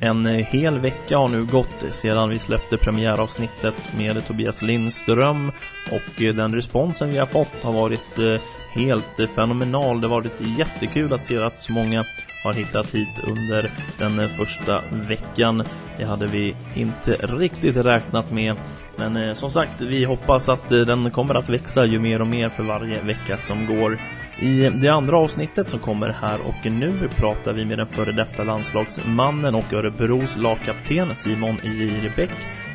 [0.00, 5.52] En eh, hel vecka har nu gått sedan vi släppte premiäravsnittet med Tobias Lindström
[5.92, 10.00] och eh, den responsen vi har fått har varit eh, helt fenomenal.
[10.00, 12.04] Det har varit jättekul att se att så många
[12.46, 15.64] har hittat hit under den första veckan.
[15.98, 18.56] Det hade vi inte riktigt räknat med.
[18.96, 22.26] Men eh, som sagt, vi hoppas att eh, den kommer att växa ju mer och
[22.26, 23.98] mer för varje vecka som går.
[24.40, 28.44] I det andra avsnittet som kommer här och nu pratar vi med den före detta
[28.44, 32.30] landslagsmannen och Örebros lagkapten Simon Jirebäck.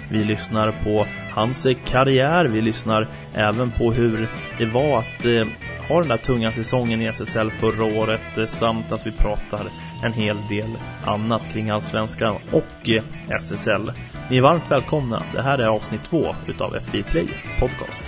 [0.10, 5.46] Vi lyssnar på hans karriär, vi lyssnar även på hur det var att eh,
[5.92, 9.66] har den där tunga säsongen i SSL förra året eh, samt att vi pratar
[10.04, 13.92] en hel del annat kring Allsvenskan och eh, SSL.
[14.30, 15.24] Ni är varmt välkomna.
[15.34, 17.28] Det här är avsnitt två utav FB Play
[17.60, 18.02] Podcast.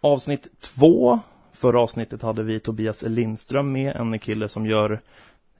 [0.00, 1.20] Avsnitt två.
[1.64, 5.00] Förra avsnittet hade vi Tobias Lindström med, en kille som gör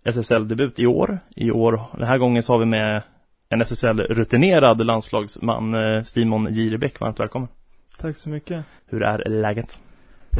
[0.05, 1.19] SSL-debut i år.
[1.37, 3.03] I år, den här gången så har vi med
[3.49, 7.01] en SSL-rutinerad landslagsman, eh, Simon Jirebäck.
[7.01, 7.49] Varmt välkommen.
[7.99, 8.65] Tack så mycket.
[8.87, 9.79] Hur är läget?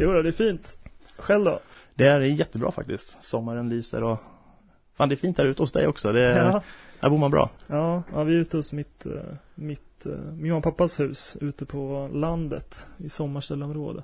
[0.01, 0.79] Jo det är fint.
[1.17, 1.59] Själv då?
[1.95, 3.23] Det är jättebra faktiskt.
[3.23, 4.17] Sommaren lyser och
[4.97, 6.11] fan det är fint här ute hos dig också.
[6.11, 6.63] Det är, Ja.
[6.99, 7.49] Här bor man bra.
[7.67, 9.11] Ja, ja, vi är ute hos mitt, eh,
[9.55, 14.03] mitt, eh, min och pappas hus ute på landet i sommarställeområde.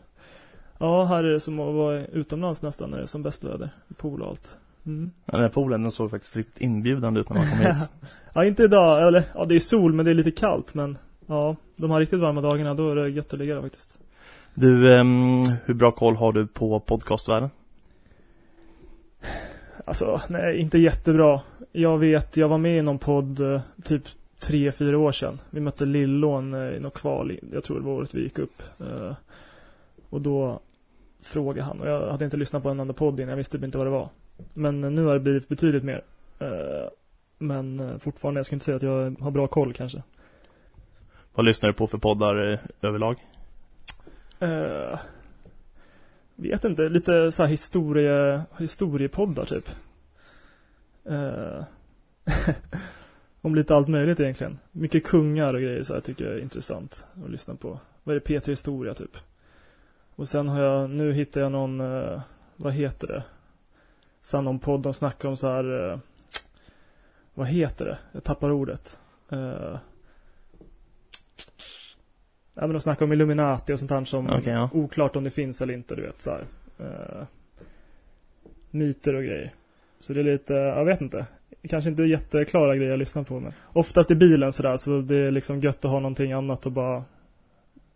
[0.82, 3.70] Ja, här är det som att vara utomlands nästan när det är som bäst väder.
[3.98, 4.58] Pool och allt.
[4.86, 5.12] Mm.
[5.26, 7.90] Den här poolen den såg faktiskt riktigt inbjudande ut när man kom hit.
[8.34, 11.56] Ja, inte idag, eller ja det är sol men det är lite kallt men ja,
[11.76, 14.00] de här riktigt varma dagarna då är det gött att ligga där faktiskt.
[14.54, 17.50] Du, ehm, hur bra koll har du på podcastvärlden?
[19.86, 21.42] Alltså, nej, inte jättebra.
[21.72, 24.04] Jag vet, jag var med i någon podd eh, typ
[24.40, 25.40] tre, fyra år sedan.
[25.50, 28.64] Vi mötte Lillån eh, i något kval, jag tror det var året vi gick upp.
[28.80, 29.16] Eh,
[30.10, 30.60] Och då
[31.22, 33.65] frågade han, och jag hade inte lyssnat på en enda podd innan, jag visste typ
[33.65, 34.09] inte vad det var.
[34.54, 36.04] Men nu har det blivit betydligt mer.
[36.39, 36.89] Eh,
[37.37, 40.04] Men eh, fortfarande, jag ska inte säga att jag har bra koll kanske.
[41.33, 43.15] Vad lyssnar du på för poddar eh, överlag?
[44.39, 44.99] Eh,
[46.36, 49.70] vet inte, lite så här historie, historiepoddar typ.
[51.05, 51.64] Eh,
[53.42, 54.60] om lite allt möjligt egentligen.
[54.71, 57.80] Mycket kungar och grejer så här tycker jag är intressant att lyssna på.
[58.04, 59.17] Vad är det, P3 Historia typ.
[60.21, 62.21] Och sen har jag, nu hittar jag någon, eh,
[62.55, 63.23] vad heter det?
[64.21, 65.99] Sen någon podd de snackar om så här, eh,
[67.33, 67.98] vad heter det?
[68.11, 68.99] Jag tappar ordet.
[69.31, 69.77] Eh,
[72.54, 74.70] Ja men de snackar om Illuminati och sånt här som Okej, ja.
[74.73, 76.45] oklart om det finns eller inte, du vet så här.
[76.80, 77.26] Eh,
[78.71, 79.54] myter och grejer.
[79.99, 81.26] Så det är lite, jag vet inte.
[81.70, 85.31] Kanske inte jätteklara grejer jag lyssnar på men oftast i bilen sådär så det är
[85.31, 87.04] liksom gött att ha någonting annat och bara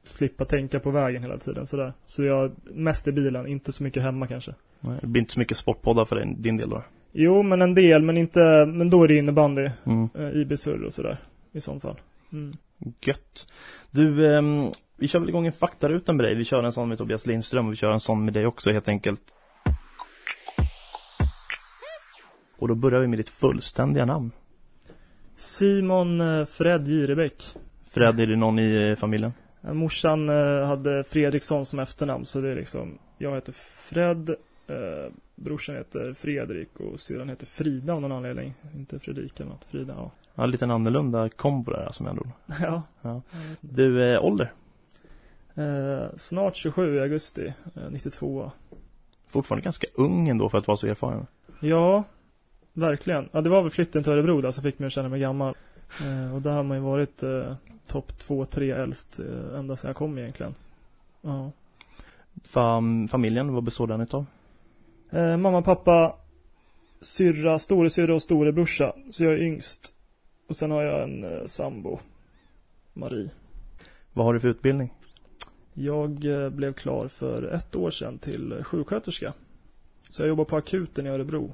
[0.07, 1.93] slippa tänka på vägen hela tiden sådär.
[2.05, 4.53] Så jag, mest i bilen, inte så mycket hemma kanske.
[4.79, 6.83] Nej, Det blir inte så mycket sportpoddar för dig, din del då?
[7.11, 10.09] Jo men en del, men inte, men då är det innebandy, Mm.
[10.15, 11.17] eh, IB-surr och sådär.
[11.51, 11.99] I sånt fall.
[12.33, 12.57] Mm.
[13.01, 13.47] Gött.
[13.91, 14.67] Du, ehm,
[14.97, 16.35] vi kör väl igång en faktaruta med dig.
[16.35, 18.71] Vi kör en sån med Tobias Lindström och vi kör en sån med dig också
[18.71, 19.21] helt enkelt.
[22.59, 24.31] Och då börjar vi med ditt fullständiga namn.
[25.35, 27.43] Simon eh, Fred Jirebäck.
[27.91, 29.33] Fred, är det någon i eh, familjen?
[29.65, 34.29] Eh, Morsan eh, hade Fredriksson som efternamn så det är liksom Jag heter Fred
[34.67, 38.53] eh, Brorsan heter Fredrik och syrran heter Frida av någon anledning.
[38.75, 40.11] Inte Fredrika eller något, Frida ja.
[40.35, 42.27] Ja, en liten annorlunda kombo där som jag
[42.61, 43.21] Ja, Ja.
[43.61, 44.53] Du, eh, ålder?
[45.55, 48.51] eh, Snart 27 i augusti eh, 92
[49.27, 51.27] Fortfarande ganska ung ändå för att vara så erfaren.
[51.59, 52.03] Ja
[52.73, 55.19] Verkligen, ja det var väl flytten till Örebro där som fick mig att känna mig
[55.19, 55.55] gammal
[56.33, 57.55] Och där har man ju varit eh,
[57.87, 60.55] topp 2-3 äldst eh, ända sedan jag kom egentligen
[61.21, 61.51] Ja
[62.43, 64.25] Fam familjen, vad består den utav?
[65.11, 66.15] Eh, mamma, pappa,
[67.01, 68.95] syrra, storasyrra och storebrorsa.
[69.09, 69.95] Så jag är yngst.
[70.47, 71.99] Och sen har jag en eh, sambo,
[72.93, 73.29] Marie.
[74.13, 74.93] Vad har du för utbildning?
[75.73, 79.33] Jag eh, blev klar för ett år sedan till eh, sjuksköterska.
[80.09, 81.53] Så jag jobbar på akuten i Örebro.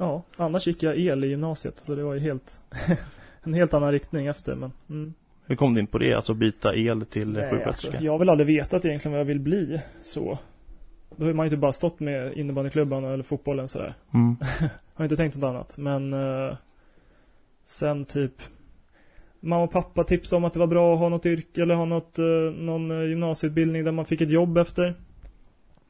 [0.00, 2.60] Ja, annars gick jag el i gymnasiet så det var ju helt
[3.42, 5.14] en helt annan riktning efter men mm.
[5.46, 6.14] Hur kom du in på det?
[6.14, 7.88] Alltså byta el till Nej, sjuksköterska?
[7.88, 10.38] alltså, jag har väl aldrig vetat egentligen vad jag vill bli så.
[11.16, 13.94] Då har man ju inte bara stått med innebandyklubban eller fotbollen sådär.
[14.14, 14.36] Mm.
[14.94, 15.76] Har inte tänkt något annat.
[15.78, 16.56] Men eh,
[17.64, 18.32] sen typ
[19.40, 21.84] Mamma och pappa tipsade om att det var bra att ha något yrke eller ha
[21.84, 22.24] något, eh,
[22.58, 24.94] någon eh, gymnasieutbildning där man fick ett jobb efter.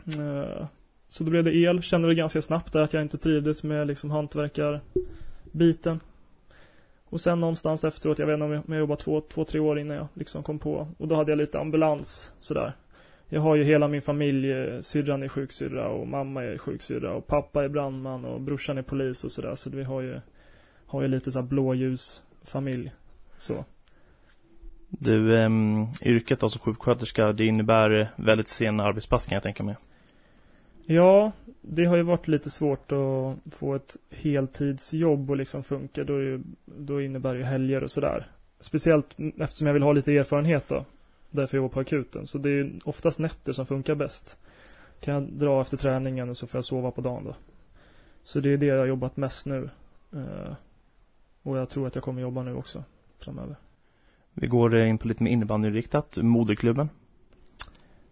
[0.07, 0.67] Eh,
[1.11, 1.83] så då blev det el.
[1.83, 6.01] Kände det ganska snabbt där att jag inte trivdes med liksom hantverkarbiten.
[7.05, 9.61] Och sen någonstans efteråt, jag vet inte om jag, om jag jobbade två, två, tre
[9.61, 10.89] år innan jag liksom kom på.
[10.99, 12.73] Och då hade jag lite ambulans sådär.
[13.29, 17.27] Jag har ju hela min familj, eh, syrran är sjuksyrra och mamma är sjuksyrra och
[17.27, 19.55] pappa är brandman och brorsan är polis och sådär.
[19.55, 20.21] Så vi har ju,
[20.87, 22.93] har ju lite såhär blåljusfamilj.
[23.39, 23.65] Så.
[24.89, 29.77] Du, um, yrket alltså sjuksköterska, det innebär väldigt sena arbetspass kan jag tänka mig.
[30.93, 36.05] Ja, det har ju varit lite svårt att få ett heltidsjobb och liksom funka.
[36.05, 38.31] Då, är, då innebär det ju helger och sådär.
[38.61, 40.85] Speciellt eftersom jag vill ha lite erfarenhet då.
[41.31, 42.27] Därför jag jobbar på akuten.
[42.27, 44.39] Så det är oftast nätter som funkar bäst.
[45.01, 47.35] Kan jag dra efter träningen och så får jag sova på dagen då.
[48.23, 49.71] Så det är det jag har jobbat mest nu.
[50.15, 50.55] Uh,
[51.43, 52.85] och jag tror att jag kommer jobba nu också
[53.19, 53.57] framöver.
[54.35, 56.17] Vi går in på lite mer innebandyinriktat.
[56.17, 56.89] Moderklubben?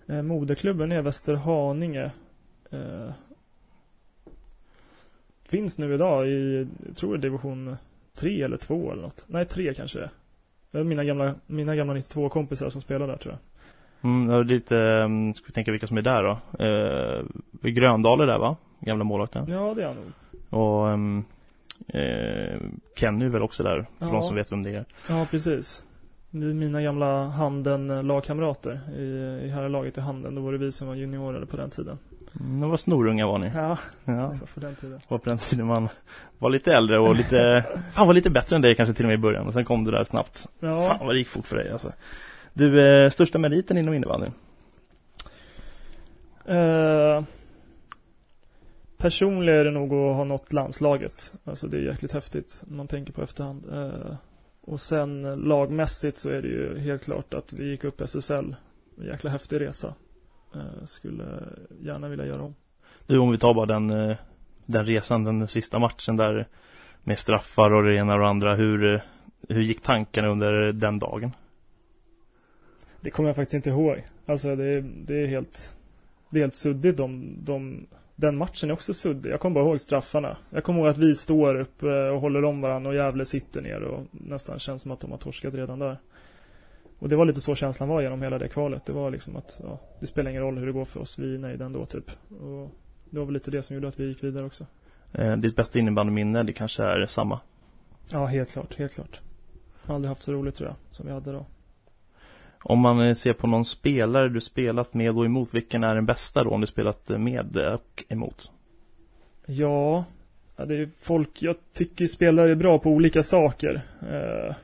[0.06, 2.10] Eh, moderklubben är Västerhaninge.
[2.70, 3.10] Eh,
[5.48, 7.76] finns nu idag i, jag tror det är division
[8.14, 9.24] 3 eller 2 eller något.
[9.28, 10.84] Nej, 3 kanske det är.
[10.84, 13.40] Mina gamla, mina gamla 92-kompisar som spelar där tror jag.
[14.10, 16.64] Mm, det är lite, um, ska vi tänka vilka som är där då?
[16.64, 18.56] Eh, Gröndal är där va?
[18.80, 19.44] Gamla målvakten.
[19.48, 20.12] Ja, det är han nog.
[20.50, 21.24] Och um,
[21.88, 22.60] eh,
[22.96, 24.12] Kenny är väl också där, för ja.
[24.12, 24.84] de som vet vem det är.
[25.08, 25.84] Ja, precis.
[26.30, 29.02] Vi mina gamla Handen-lagkamrater i,
[29.44, 30.34] i herrlaget i Handen.
[30.34, 31.98] Då var det vi som var juniorer på den tiden.
[32.40, 33.50] Mm, var snorunga var ni.
[33.54, 34.34] Ja, ja.
[34.54, 35.00] På den tiden.
[35.08, 35.88] Var på den tiden man
[36.38, 39.18] var lite äldre och lite, fan var lite bättre än dig kanske till och med
[39.18, 39.46] i början.
[39.46, 40.48] Och sen kom du där snabbt.
[40.60, 40.86] Ja.
[40.86, 41.92] Fan vad det gick fort för dig alltså.
[42.52, 44.26] Du, eh, största meriten inom innebandy?
[46.50, 47.24] Uh,
[48.98, 51.32] personligen är det nog att ha nått landslaget.
[51.44, 52.62] Alltså det är jäkligt häftigt.
[52.64, 53.66] Man tänker på efterhand.
[53.72, 54.14] Uh,
[54.60, 58.56] och sen lagmässigt så är det ju helt klart att vi gick upp SSL.
[58.98, 59.94] En jäkla häftig resa.
[60.56, 61.24] Uh, skulle
[61.80, 62.54] gärna vilja göra om.
[63.06, 64.16] Du, om vi tar bara den, uh,
[64.66, 66.48] den resan, den sista matchen där
[67.02, 68.54] med straffar och det ena och det andra.
[68.54, 69.00] Hur, uh,
[69.48, 71.30] hur gick tankarna under den dagen?
[73.00, 74.04] Det kommer jag faktiskt inte ihåg.
[74.26, 75.76] Alltså det, det är helt,
[76.30, 77.86] det är helt suddigt de, de
[78.20, 79.30] den matchen är också suddig.
[79.30, 80.36] Jag kommer bara ihåg straffarna.
[80.50, 83.60] Jag kommer ihåg att vi står upp eh, och håller om varandra och Gävle sitter
[83.60, 85.98] ner och nästan känns som att de har torskat redan där.
[86.98, 88.86] Och det var lite så känslan var genom hela det kvalet.
[88.86, 91.18] Det var liksom att ja, det spelar ingen roll hur det går för oss.
[91.18, 92.10] Vi är nöjda ändå typ.
[92.28, 92.70] Och
[93.10, 94.66] det var väl lite det som gjorde att vi gick vidare också.
[95.12, 97.40] Eh, ditt bästa innebandyminne, det kanske är samma?
[98.12, 98.78] Ja, helt klart.
[98.78, 99.20] Helt klart.
[99.82, 101.46] Jag har aldrig haft så roligt tror jag, som vi hade då.
[102.62, 106.06] Om man eh, ser på någon spelare du spelat med och emot, vilken är den
[106.06, 108.50] bästa då om du spelat med och emot?
[109.46, 110.04] Ja,
[110.56, 113.80] det är folk, jag tycker spelare är bra på olika saker.
[114.10, 114.54] Eh,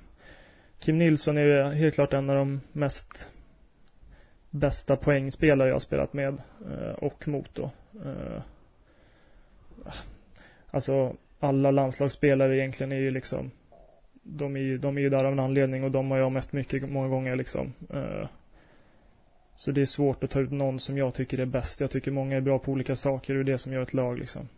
[0.85, 3.31] Kim Nilsson är ju helt klart en av de mest
[4.51, 6.39] bästa poängspelare jag har spelat med
[6.71, 7.71] eh, och mot då.
[8.05, 8.43] Eh,
[10.71, 13.51] alltså alla landslagsspelare egentligen är ju liksom
[14.23, 16.53] de är ju de är ju där av en anledning och de har jag mött
[16.53, 17.73] mycket, många gånger liksom.
[17.91, 18.29] Eh,
[19.57, 21.81] så det är svårt att ta ut någon som jag tycker är bäst.
[21.81, 23.95] Jag tycker många är bra på olika saker och det är det som gör ett
[23.95, 24.49] lag liksom.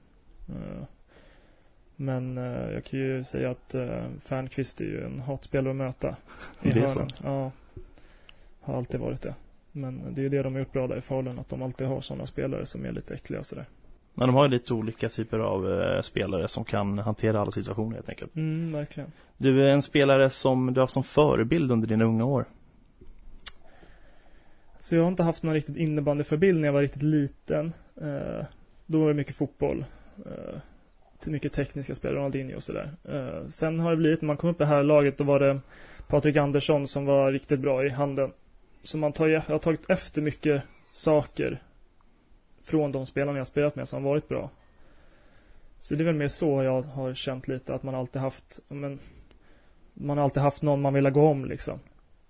[1.97, 6.17] Men uh, jag kan ju säga att uh, Fernqvist är ju en hatspelare att möta.
[6.63, 7.11] I det är hörnen.
[7.11, 7.17] så?
[7.25, 7.53] Ja.
[8.61, 9.35] Har alltid varit det.
[9.73, 11.87] Men det är ju det de har gjort bra där i Falun, att de alltid
[11.87, 13.67] har sådana spelare som är lite äckliga sådär.
[14.15, 17.95] Men de har ju lite olika typer av eh, spelare som kan hantera alla situationer
[17.95, 18.37] helt enkelt.
[18.37, 19.13] Mm, verkligen.
[19.37, 22.45] Du är en spelare som du har som förebild under dina unga år.
[24.79, 27.73] Så jag har inte haft någon riktigt innebandyförebild när jag var riktigt liten.
[28.01, 28.47] Eh,
[28.87, 29.85] då var det mycket fotboll.
[30.27, 30.61] Eh,
[31.31, 32.91] mycket tekniska spelare, Ronaldinho och sådär.
[33.05, 35.41] Eh, sen har det blivit, när man kom upp i det här laget, då var
[35.41, 35.61] det
[36.09, 38.33] Patrik Andersson som var riktigt bra i handen.
[38.83, 41.63] Så man tar, jag har tagit efter mycket saker
[42.63, 44.51] från de spelarna jag spelat med som har varit bra.
[45.79, 48.99] Så det är väl mer så jag har känt lite att man alltid haft, men
[49.95, 51.79] man har alltid haft någon man vill gå om liksom.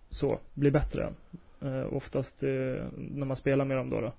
[0.09, 1.15] Så, bli bättre än.
[1.61, 2.49] Eh, oftast eh,
[2.97, 4.01] när man spelar med dem då.
[4.01, 4.13] då.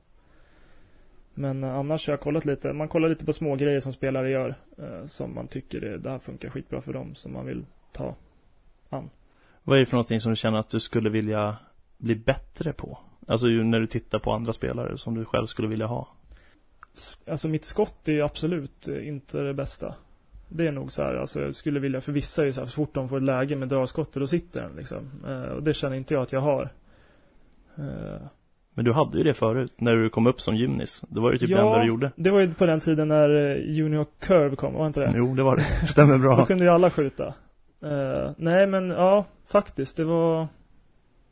[1.37, 4.29] Men eh, annars har jag kollat lite, man kollar lite på små grejer som spelare
[4.29, 4.55] gör.
[4.77, 8.15] Eh, som man tycker det, det här funkar skitbra för dem, som man vill ta
[8.89, 9.09] an.
[9.63, 11.57] Vad är det för någonting som du känner att du skulle vilja
[11.97, 12.99] bli bättre på?
[13.27, 16.07] Alltså när du tittar på andra spelare som du själv skulle vilja ha.
[17.27, 19.95] Alltså mitt skott är absolut eh, inte det bästa.
[20.49, 22.67] Det är nog så här, alltså jag skulle vilja, för vissa är ju så här,
[22.67, 25.09] så fort de får ett läge med dragskottet, då sitter den liksom.
[25.55, 26.69] Och det känner inte jag att jag har.
[28.77, 31.03] Men du hade ju det förut, när du kom upp som gymnis.
[31.09, 32.11] Då var det typ ja, det enda du gjorde.
[32.15, 35.13] det var ju på den tiden när eh, Junior Curve kom, var inte det?
[35.15, 35.61] Jo, det var det.
[35.87, 36.35] Stämmer bra.
[36.37, 37.33] då kunde ju alla skjuta.
[37.83, 40.47] Uh, nej men ja, faktiskt, det var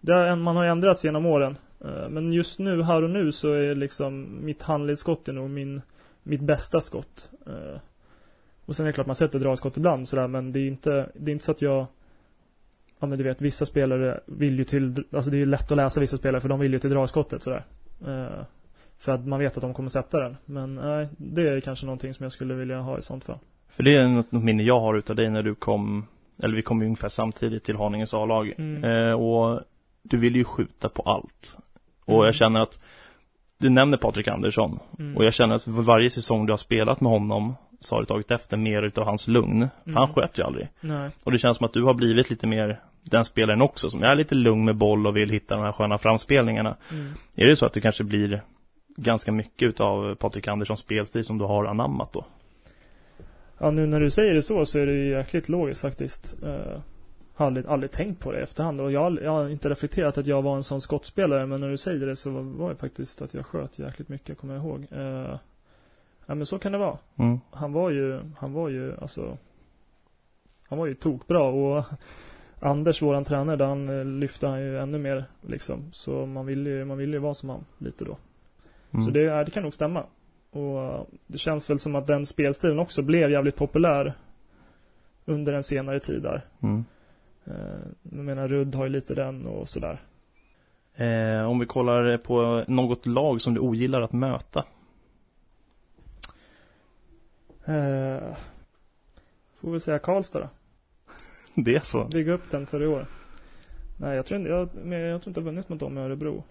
[0.02, 1.58] det har, Man har ändrats genom åren.
[1.86, 5.82] Eh, men just nu, här och nu, så är liksom mitt handledsskott är nog min,
[6.24, 7.32] mitt bästa skott.
[7.48, 7.80] Eh,
[8.66, 11.32] och sen är det klart man sätter dragskott ibland sådär, men det är inte, det
[11.32, 11.86] är inte så att jag
[13.00, 15.78] ja men du vet, vissa spelare vill ju till, alltså det är ju lätt att
[15.78, 17.66] läsa vissa spelare för de vill ju till dragskottet sådär.
[18.08, 18.44] Eh,
[18.98, 20.38] för att man vet att de kommer sätta den.
[20.46, 23.40] Men nej, det är kanske någonting som jag skulle vilja ha i sånt fall.
[23.70, 26.08] För det är något, något minne jag har utav dig när du kom,
[26.44, 28.54] eller vi kom ju ungefär samtidigt till Haninges A-lag.
[28.58, 28.84] Mm.
[28.84, 29.60] Eh, och
[30.04, 31.58] du vill ju skjuta på allt.
[32.06, 32.26] Och Mm.
[32.26, 32.80] jag känner att
[33.58, 34.80] du nämner Patrik Andersson.
[35.00, 35.18] Mm.
[35.18, 38.06] Och jag känner att för varje säsong du har spelat med honom så har du
[38.06, 39.68] tagit efter mer utav hans lugn.
[39.84, 39.98] För Mm.
[39.98, 40.70] han sköt ju aldrig.
[40.82, 41.10] Nej.
[41.26, 44.16] Och det känns som att du har blivit lite mer den spelaren också som är
[44.16, 46.78] lite lugn med boll och vill hitta de här sköna framspelningarna.
[46.92, 47.14] Mm.
[47.36, 48.42] Är det så att du kanske blir
[48.98, 52.26] ganska mycket utav Patrik Anderssons spelstil som du har anammat då?
[53.58, 56.36] Ja, nu när du säger det så så är det ju jäkligt logiskt faktiskt.
[56.44, 56.80] Uh,
[57.36, 60.28] har aldrig, aldrig tänkt på det i efterhand och jag, jag har inte reflekterat att
[60.28, 63.22] jag var en sån skottspelare men när du säger det så var, var det faktiskt
[63.22, 64.88] att jag sköt jäkligt mycket, kommer jag ihåg.
[64.92, 65.36] Uh,
[66.26, 66.98] ja men så kan det vara.
[67.16, 67.40] Mm.
[67.52, 69.38] Han var ju, han var ju alltså
[70.70, 71.86] Han var ju tokbra och
[72.60, 75.90] Anders, våran tränare, där han eh, lyfte han ju ännu mer liksom.
[75.92, 78.18] Så man vill ju, man vill ju vara som han lite då.
[78.92, 79.06] Mm.
[79.06, 80.06] Så det, det kan nog stämma.
[80.52, 84.14] Och eh, det känns väl som att den spelstilen också blev jävligt populär
[85.26, 86.46] under en senare tid där.
[86.62, 86.86] Mm.
[87.46, 87.54] Eh,
[88.04, 90.02] Jag menar, Rudd har ju lite den och sådär.
[90.96, 94.64] Eh, om vi kollar på något lag som du ogillar att möta.
[97.66, 98.36] Eh,
[99.56, 100.50] Får vi säga Karlstad då.
[101.62, 102.04] Det är så.
[102.04, 103.08] Bygga upp den för i år.
[103.98, 106.02] Nej, jag tror inte, jag, men jag tror inte jag har vunnit mot dem i
[106.02, 106.44] Örebro.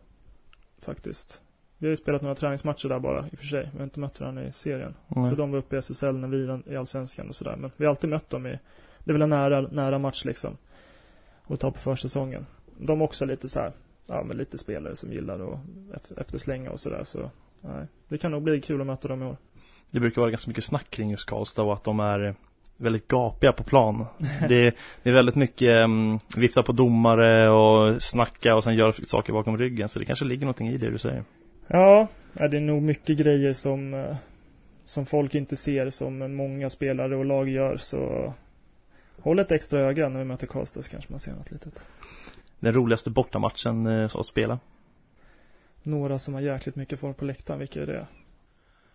[0.78, 1.42] Faktiskt.
[1.78, 3.68] Vi har ju spelat några träningsmatcher där bara, i och för sig.
[3.72, 4.94] Vi har inte mött varandra i serien.
[5.08, 5.30] Nej.
[5.30, 7.56] För de var uppe i SSL när vi var i Allsvenskan och sådär.
[7.56, 8.58] Men vi har alltid mött dem i,
[9.04, 10.56] det är väl en nära, nära match liksom.
[11.42, 12.46] Och ta på försäsongen.
[12.78, 13.72] De är också lite så här,
[14.06, 15.58] ja men lite spelare som gillar att
[15.96, 17.30] efter, efterslänga och sådär så,
[17.60, 17.86] nej.
[18.08, 19.36] Det kan nog bli kul att möta dem i år.
[19.90, 22.34] Det brukar vara ganska mycket snack kring just Karlstad och att de är
[22.76, 24.06] väldigt gapiga på plan.
[24.48, 29.32] Det, det är väldigt mycket um, vifta på domare och snacka och sen göra saker
[29.32, 29.88] bakom ryggen.
[29.88, 31.24] Så det kanske ligger någonting i det du säger.
[31.66, 34.16] Ja, ja, det är nog mycket grejer som, eh,
[34.84, 38.34] som folk inte ser som många spelare och lag gör så
[39.20, 41.86] håll ett extra öga när vi möter Karlstad så kanske man ser något litet.
[42.60, 44.58] Den roligaste bortamatchen eh, att spela.
[45.82, 48.06] Några som har jäkligt mycket folk på läktaren, vilka är det?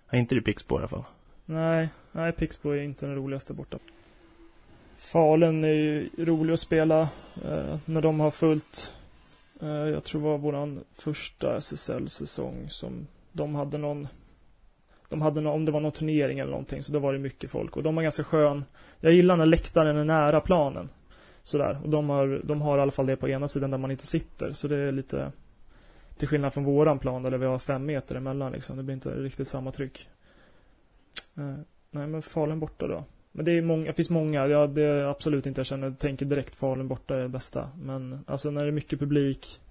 [0.10, 1.04] Ja, inte i Pixbo i alla fall.
[1.46, 3.78] Nej, nej Pixbo är inte den roligaste borta.
[4.98, 7.02] Falun är ju rolig att spela
[7.46, 8.94] eh, när de har fullt.
[9.62, 14.08] Eh, jag tror det var våran första SSL-säsong som de hade någon
[15.10, 17.52] de hade någon, om det var någon turnering eller någonting, så då var det mycket
[17.52, 17.78] folk.
[17.78, 18.66] Och de har ganska skön.
[19.00, 20.90] Jag gillar när läktaren är nära planen.
[21.44, 21.80] Sådär.
[21.84, 24.08] Och de har, de har i alla fall det på ena sidan där man inte
[24.08, 24.54] sitter.
[24.54, 25.32] Så det är lite
[26.20, 28.78] till skillnad från våran plan där vi har fem meter emellan liksom.
[28.78, 30.10] Det blir inte riktigt samma tryck.
[31.38, 31.56] Eh,
[31.92, 33.04] nej men Falun borta då.
[33.32, 36.26] Men det är många, det finns många, ja, det är absolut inte jag känner, tänker
[36.26, 37.70] direkt Falun borta är det bästa.
[37.82, 39.62] Men alltså när det är mycket publik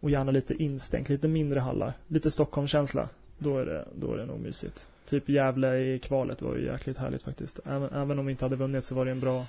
[0.00, 3.08] och gärna lite instängt, lite mindre hallar, lite Stockholmskänsla.
[3.38, 4.88] Då är det, då är det nog mysigt.
[5.08, 7.60] Typ Gävle i kvalet var ju jäkligt härligt faktiskt.
[7.64, 9.46] Även, även om vi inte hade vunnit så var det en bra,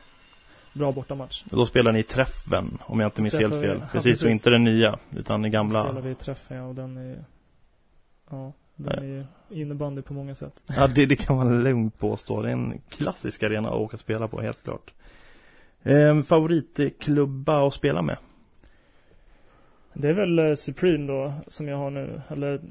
[0.73, 1.43] bra bortamatch.
[1.45, 3.77] Då spelar ni träffen, om jag inte minns helt fel.
[3.81, 6.01] ja, Precis, och inte den nya, utan den Då spelar gamla.
[6.01, 7.25] vi träffen ja, och den är
[8.29, 10.63] Ja, den är ju innebandy på många sätt.
[10.77, 12.41] Ja, det, det kan man lugnt påstå.
[12.41, 14.93] Det är en klassisk arena att åka och spela på, helt klart.
[15.83, 18.17] Eh, favoritklubba att spela med?
[19.93, 22.61] Det är väl eh, Supreme då, som jag har nu, eller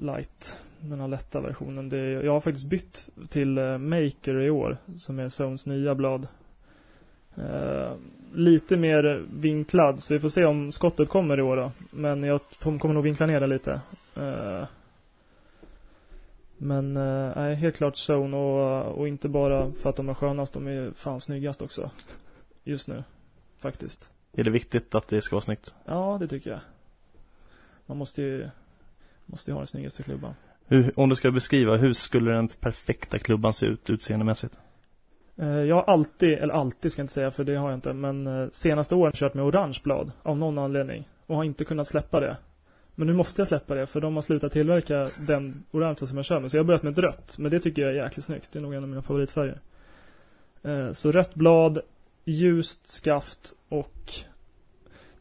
[0.00, 1.88] Light, den här lätta versionen.
[1.88, 5.94] Det är, jag har faktiskt bytt till eh, Maker i år, som är Zones nya
[5.94, 6.26] blad.
[7.36, 7.92] Eh,
[8.32, 11.72] lite mer vinklad, så vi får se om skottet kommer i år då.
[11.90, 13.80] Men jag kommer nog vinkla ner det lite.
[14.16, 14.64] Eh,
[16.58, 20.54] men, eh, nej, helt klart Zone och, och inte bara för att de är skönast,
[20.54, 21.90] de är fan snyggast också.
[22.64, 23.04] Just nu,
[23.58, 24.10] faktiskt.
[24.32, 25.74] Är det viktigt att det ska vara snyggt?
[25.84, 26.60] Ja, det tycker jag.
[27.86, 28.48] Man måste ju,
[29.26, 30.34] måste ju ha den snyggaste klubban.
[30.66, 34.54] Hur, om du ska beskriva, hur skulle den perfekta klubban se ut utseendemässigt?
[35.36, 37.92] Eh, Jag har alltid, eller alltid ska jag inte säga för det har jag inte,
[37.92, 41.88] men eh, senaste åren kört med orange blad av någon anledning och har inte kunnat
[41.88, 42.36] släppa det.
[42.94, 46.24] Men nu måste jag släppa det för de har slutat tillverka den orangea som jag
[46.24, 46.50] kör med.
[46.50, 48.52] Så jag har börjat med ett rött, men det tycker jag är jäkligt snyggt.
[48.52, 49.60] Det är nog en av mina favoritfärger.
[50.62, 51.78] Eh, Så rött blad,
[52.24, 54.12] ljust skaft och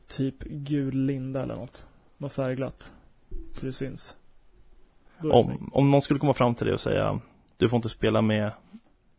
[0.08, 1.88] typ gul linda eller något.
[2.18, 2.94] Något färgglatt.
[3.52, 4.18] Så det syns.
[5.22, 5.30] Det.
[5.30, 7.20] Om, om någon skulle komma fram till dig och säga
[7.58, 8.52] Du får inte spela med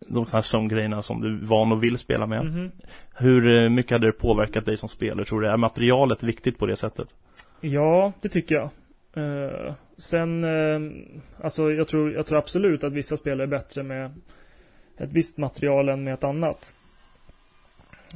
[0.08, 2.44] de här sånggrejerna som du är van och vill spela med.
[2.44, 2.70] Mhm.
[3.14, 5.48] Hur eh, mycket hade det påverkat dig som spelare tror du?
[5.48, 7.14] Är materialet viktigt på det sättet?
[7.60, 8.70] Ja, det tycker jag.
[9.16, 10.80] Eh, sen, eh,
[11.44, 14.10] alltså jag tror, jag tror absolut att vissa spelare är bättre med
[14.96, 16.74] ett visst material än med ett annat.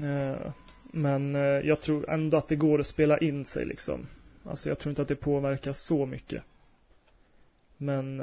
[0.03, 0.51] Eh,
[0.93, 4.07] Men jag tror ändå att det går att spela in sig liksom.
[4.45, 6.43] Alltså jag tror inte att det påverkar så mycket.
[7.77, 8.23] Men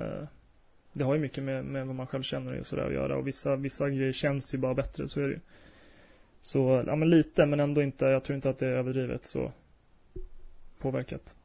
[0.96, 3.18] det har ju mycket med, med vad man själv känner och sådär att göra.
[3.18, 5.40] Och vissa, vissa grejer känns ju bara bättre, så är det ju.
[6.42, 9.52] Så, ja men lite, men ändå inte, jag tror inte att det är överdrivet så
[10.80, 11.36] påverkat.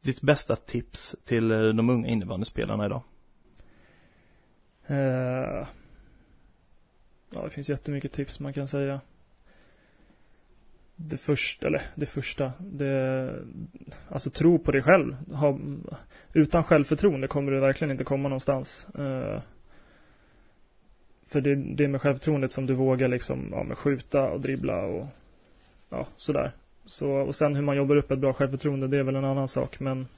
[0.00, 3.02] Ditt bästa tips till eh, de unga innebandyspelarna idag?
[4.86, 5.66] Eh,
[7.34, 9.00] ja, det finns jättemycket tips man kan säga.
[11.06, 13.30] Det första, eller det första, det,
[14.08, 15.16] alltså tro på dig själv.
[15.32, 15.58] Ha,
[16.32, 18.86] utan självförtroende kommer du verkligen inte komma någonstans.
[18.98, 19.40] Eh,
[21.26, 24.82] för det, det är med självförtroendet som du vågar liksom, ja, med skjuta och dribbla
[24.82, 25.06] och
[25.90, 26.52] ja, sådär.
[26.84, 29.48] Så, och sen hur man jobbar upp ett bra självförtroende, det är väl en annan
[29.48, 29.80] sak.
[29.80, 30.08] Men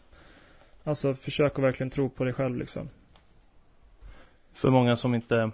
[0.84, 2.88] alltså försök att verkligen tro på dig själv liksom.
[4.52, 5.50] För många som inte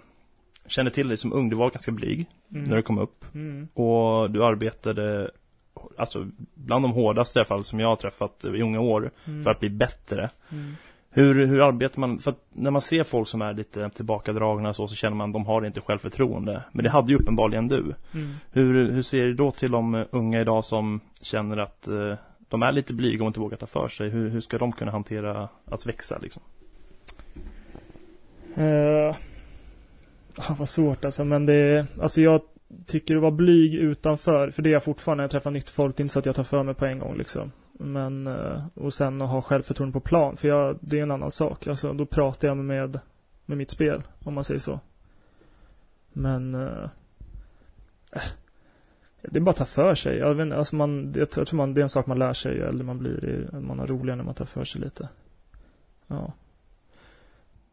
[0.67, 2.63] känner till dig som ung, du var ganska blyg Mm.
[2.63, 3.25] när du kom upp.
[3.35, 3.67] Mm.
[3.73, 5.31] Och du arbetade,
[5.97, 9.43] alltså bland de hårdaste i alla fall som jag har träffat i unga år, Mm.
[9.43, 10.29] för att bli bättre.
[10.51, 10.73] Mm.
[11.09, 14.87] Hur, hur arbetar man, för att när man ser folk som är lite tillbakadragna så,
[14.87, 16.63] så känner man att de har inte självförtroende.
[16.71, 17.95] Men det hade ju uppenbarligen du.
[18.13, 18.33] Mm.
[18.51, 22.13] Hur, hur ser du då till de unga idag som känner att eh,
[22.49, 24.09] de är lite blyga och inte vågar ta för sig?
[24.09, 26.41] Hur, hur ska de kunna hantera att växa liksom?
[28.57, 29.15] Uh,
[30.57, 32.41] vad svårt alltså, men det är, alltså jag
[32.85, 35.97] tycker att vara blyg utanför, för det är jag fortfarande när jag träffar nytt folk,
[35.97, 37.51] det är inte så att jag tar för mig på en gång liksom.
[37.73, 41.31] Men, eh, och sen att ha självförtroende på plan, för jag, det är en annan
[41.31, 41.67] sak.
[41.67, 42.99] Alltså då pratar jag med,
[43.45, 44.79] med mitt spel, om man säger så.
[46.13, 46.89] Men, äh.
[49.21, 50.17] det är bara att ta för sig.
[50.17, 52.55] Jag vet inte, alltså man, jag tror man, det är en sak man lär sig
[52.55, 55.09] ju äldre man blir, man har roligare när man tar för sig lite.
[56.07, 56.33] Ja.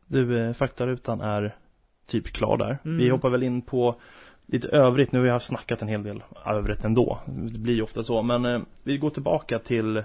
[0.06, 1.56] Du, faktarutan är
[2.10, 2.78] typ klar där.
[2.84, 2.98] Mm.
[2.98, 3.96] Vi hoppar väl in på
[4.46, 5.12] lite övrigt.
[5.12, 7.18] Nu har jag snackat en hel del övrigt ändå.
[7.26, 8.22] Det blir ju ofta så.
[8.22, 10.02] Men eh, vi går tillbaka till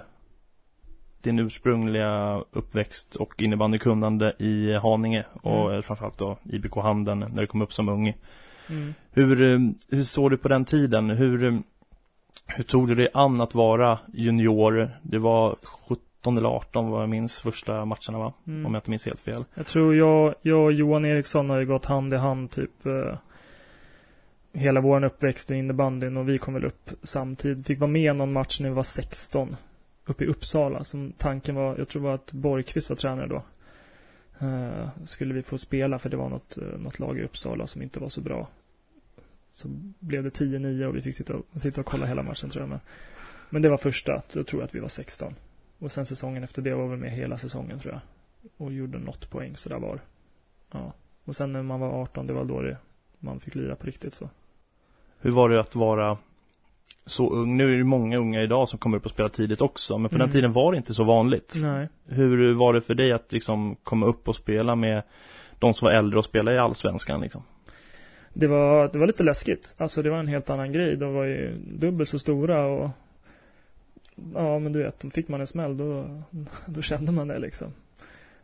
[1.22, 5.74] din ursprungliga uppväxt och innebandykunnande i Haninge och Mm.
[5.74, 8.16] eh, framförallt då IBK Handen när du kom upp som ung.
[8.70, 8.94] Mm.
[9.12, 9.58] Hur, eh,
[9.90, 11.10] hur såg du på den tiden?
[11.10, 11.58] Hur, eh,
[12.46, 14.90] hur tog du dig an att vara junior?
[15.02, 15.56] Det var
[16.26, 18.32] 17 eller 18 vad jag minns första matcherna va?
[18.46, 18.66] Mm.
[18.66, 19.44] Om jag inte minns helt fel.
[19.54, 23.18] Jag tror jag, jag och Johan Eriksson har ju gått hand i hand typ eh,
[24.52, 27.66] hela vår uppväxt i innebandyn och vi kom väl upp samtidigt.
[27.66, 29.56] Fick vara med någon match när vi var 16
[30.06, 30.84] uppe i Uppsala.
[30.84, 33.42] Som tanken var, jag tror var att Borgqvist var tränare då.
[34.46, 37.82] Eh, skulle vi få spela för det var något, eh, något lag i Uppsala som
[37.82, 38.48] inte var så bra.
[39.52, 42.62] Så blev det 10-9 och vi fick sitta och, sitta och kolla hela matchen tror
[42.62, 42.70] jag.
[42.70, 42.80] Men,
[43.50, 45.34] men det var första, då tror jag att vi var 16.
[45.78, 48.00] Och sen säsongen efter det var vi med hela säsongen tror jag
[48.56, 50.00] och gjorde något poäng så där var.
[50.72, 50.92] Ja.
[51.24, 52.76] Och sen när man var 18, det var då det,
[53.18, 54.28] man fick lira på riktigt så.
[55.20, 56.18] Hur var det att vara
[57.06, 57.56] så ung?
[57.56, 60.14] Nu är det många unga idag som kommer upp och spelar tidigt också, men på
[60.14, 60.26] Mm.
[60.26, 61.54] den tiden var det inte så vanligt.
[61.56, 61.88] Nej.
[62.06, 65.02] Hur var det för dig att liksom komma upp och spela med
[65.58, 67.42] de som var äldre och spela i Allsvenskan liksom?
[68.32, 69.74] Det var, det var lite läskigt.
[69.78, 70.96] Alltså det var en helt annan grej.
[70.96, 72.90] De var ju dubbelt så stora och
[74.34, 76.22] Ja men du vet, fick man en smäll då,
[76.66, 77.68] då kände man det liksom.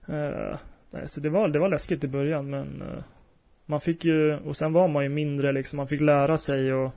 [0.08, 0.56] Uh,
[0.90, 3.02] nej, så det var, det var läskigt i början men uh,
[3.66, 6.92] Man fick ju, och sen var man ju mindre liksom, man fick lära sig och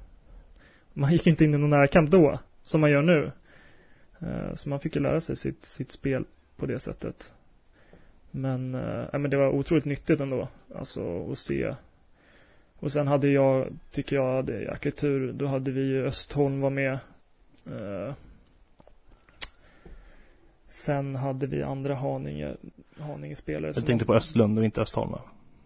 [0.93, 3.31] Man gick inte in i någon närkamp då, som man gör nu.
[4.23, 6.25] Uh, så man fick ju lära sig sitt, sitt spel
[6.57, 7.33] på det sättet.
[8.31, 11.75] Men, eh, nej, men det var otroligt nyttigt ändå, alltså att se
[12.79, 15.33] och sen hade jag, tycker jag hade jäkligt tur.
[15.33, 16.99] Då hade vi ju Östholm var med.
[20.65, 22.53] Eh, sen hade vi andra Haninge,
[22.99, 23.71] Haninge-spelare.
[23.75, 25.11] Jag tänkte på Östlund och inte Östholm?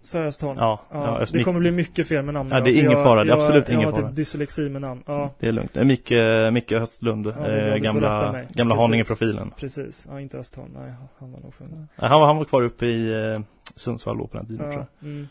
[0.01, 0.57] Sa jag Östholm?
[0.59, 2.49] Ja, Ja, Öst- det kommer bli mycket fel med namn.
[2.51, 4.07] Ja, det är ingen jag, fara, det är jag, absolut jag ingen har fara.
[4.07, 5.03] typ dyslexi med namn.
[5.05, 5.75] Ja, Det är lugnt.
[5.75, 6.11] Micke,
[6.53, 8.75] Micke Östlund, Ja, eh, gamla, gamla.
[8.75, 9.51] Haninge-profilen.
[9.57, 10.07] precis.
[10.11, 10.71] Ja, inte Östholm.
[10.83, 13.41] Nej, han var nog för Nej, Han var, han var kvar uppe i eh,
[13.75, 15.09] Sundsvall då på den tiden tror Ja, jag.
[15.09, 15.27] mm.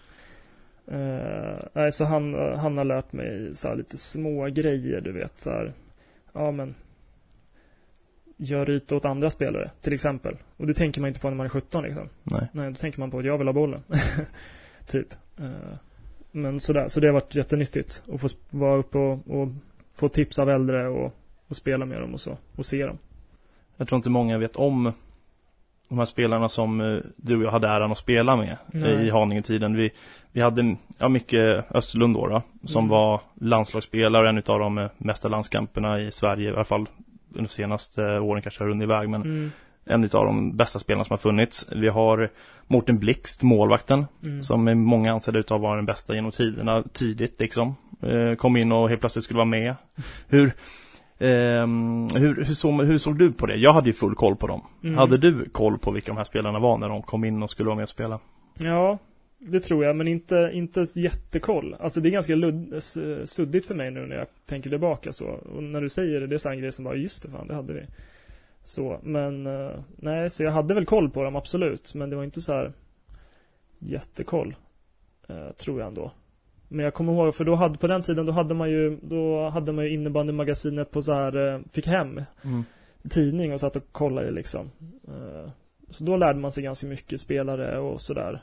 [0.90, 5.40] Eh, nej, så han, han har lärt mig så här lite små grejer, du vet
[5.40, 5.72] så här.
[6.32, 6.74] Ja, men
[8.38, 10.36] gör yta åt andra spelare, till exempel.
[10.56, 12.08] Och det tänker man inte på när man är 17 liksom.
[12.22, 12.48] Nej.
[12.52, 13.82] Nej, då tänker man på att jag vill ha bollen.
[14.86, 15.12] typ.
[15.38, 15.76] Eh,
[16.32, 19.48] men sådär, så det har varit jättenyttigt att få vara uppe och, och
[19.94, 21.14] få tips av äldre och,
[21.48, 22.98] och spela med dem och så, och se dem.
[23.76, 24.92] Jag tror inte många vet om
[25.88, 29.06] de här spelarna som eh, du och jag hade äran att spela med Nej.
[29.06, 29.76] i Haninge-tiden.
[29.76, 29.90] Vi,
[30.32, 31.34] vi hade, ja, Micke
[31.70, 32.90] Österlund då, då som Mm.
[32.90, 36.88] var landslagsspelare, en utav de eh, mesta landskamperna i Sverige, i alla fall
[37.30, 39.50] under de senaste åren kanske har runnit iväg, men Mm.
[39.84, 41.68] en utav de bästa spelarna som har funnits.
[41.72, 42.30] Vi har
[42.66, 44.42] Mårten Blixt, målvakten, Mm.
[44.42, 47.76] som många ansedda utav vara den bästa genom tiderna, tidigt liksom.
[48.02, 49.74] eh, kom in och helt plötsligt skulle vara med.
[50.28, 50.52] Hur,
[51.18, 53.56] ehm, hur, hur, såg, hur såg du på det?
[53.56, 54.60] Jag hade ju full koll på dem.
[54.84, 54.98] Mm.
[54.98, 57.66] Hade du koll på vilka de här spelarna var när de kom in och skulle
[57.66, 58.18] vara med och spela?
[58.58, 58.98] Ja,
[59.38, 61.76] det tror jag, men inte, inte jättekoll.
[61.80, 62.82] Alltså det är ganska ludd,
[63.24, 65.26] suddigt för mig nu när jag tänker tillbaka så.
[65.26, 67.54] Och när du säger det, det är en grej som bara, just det fan, det
[67.54, 67.86] hade vi.
[68.62, 71.94] Så, men eh, nej, så jag hade väl koll på dem, absolut.
[71.94, 72.72] Men det var inte så här
[73.78, 74.56] jättekoll,
[75.28, 76.12] eh, tror jag ändå.
[76.68, 79.48] Men jag kommer ihåg, för då hade, på den tiden, då hade man ju, då
[79.48, 82.22] hade man ju innebandymagasinet på så här, eh, fick hem
[83.10, 84.70] tidning och satt och kollade liksom.
[85.90, 88.42] Så då lärde man sig ganska mycket spelare och sådär.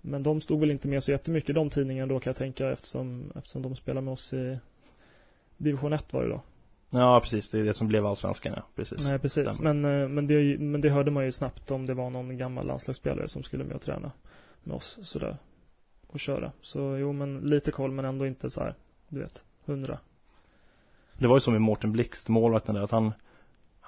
[0.00, 3.32] Men de stod väl inte med så jättemycket de tidningarna då kan jag tänka eftersom,
[3.36, 4.58] eftersom de spelar med oss i
[5.56, 6.42] Division 1 var det då.
[6.90, 7.50] Ja, precis.
[7.50, 8.62] Det är det som blev allsvenskan, ja.
[8.76, 9.04] Precis.
[9.04, 9.54] Nej precis.
[9.54, 9.74] Stämmer.
[9.74, 12.66] Men, eh, men, det, men det hörde man ju snabbt om det var någon gammal
[12.66, 14.12] landslagsspelare som skulle med och träna
[14.62, 15.36] med oss sådär.
[16.06, 16.52] Och köra.
[16.60, 18.74] Så jo men lite koll men ändå inte så här,
[19.08, 19.98] du vet, hundra.
[21.18, 23.12] Det var ju som med Mårten Blixt, målvakten där, att han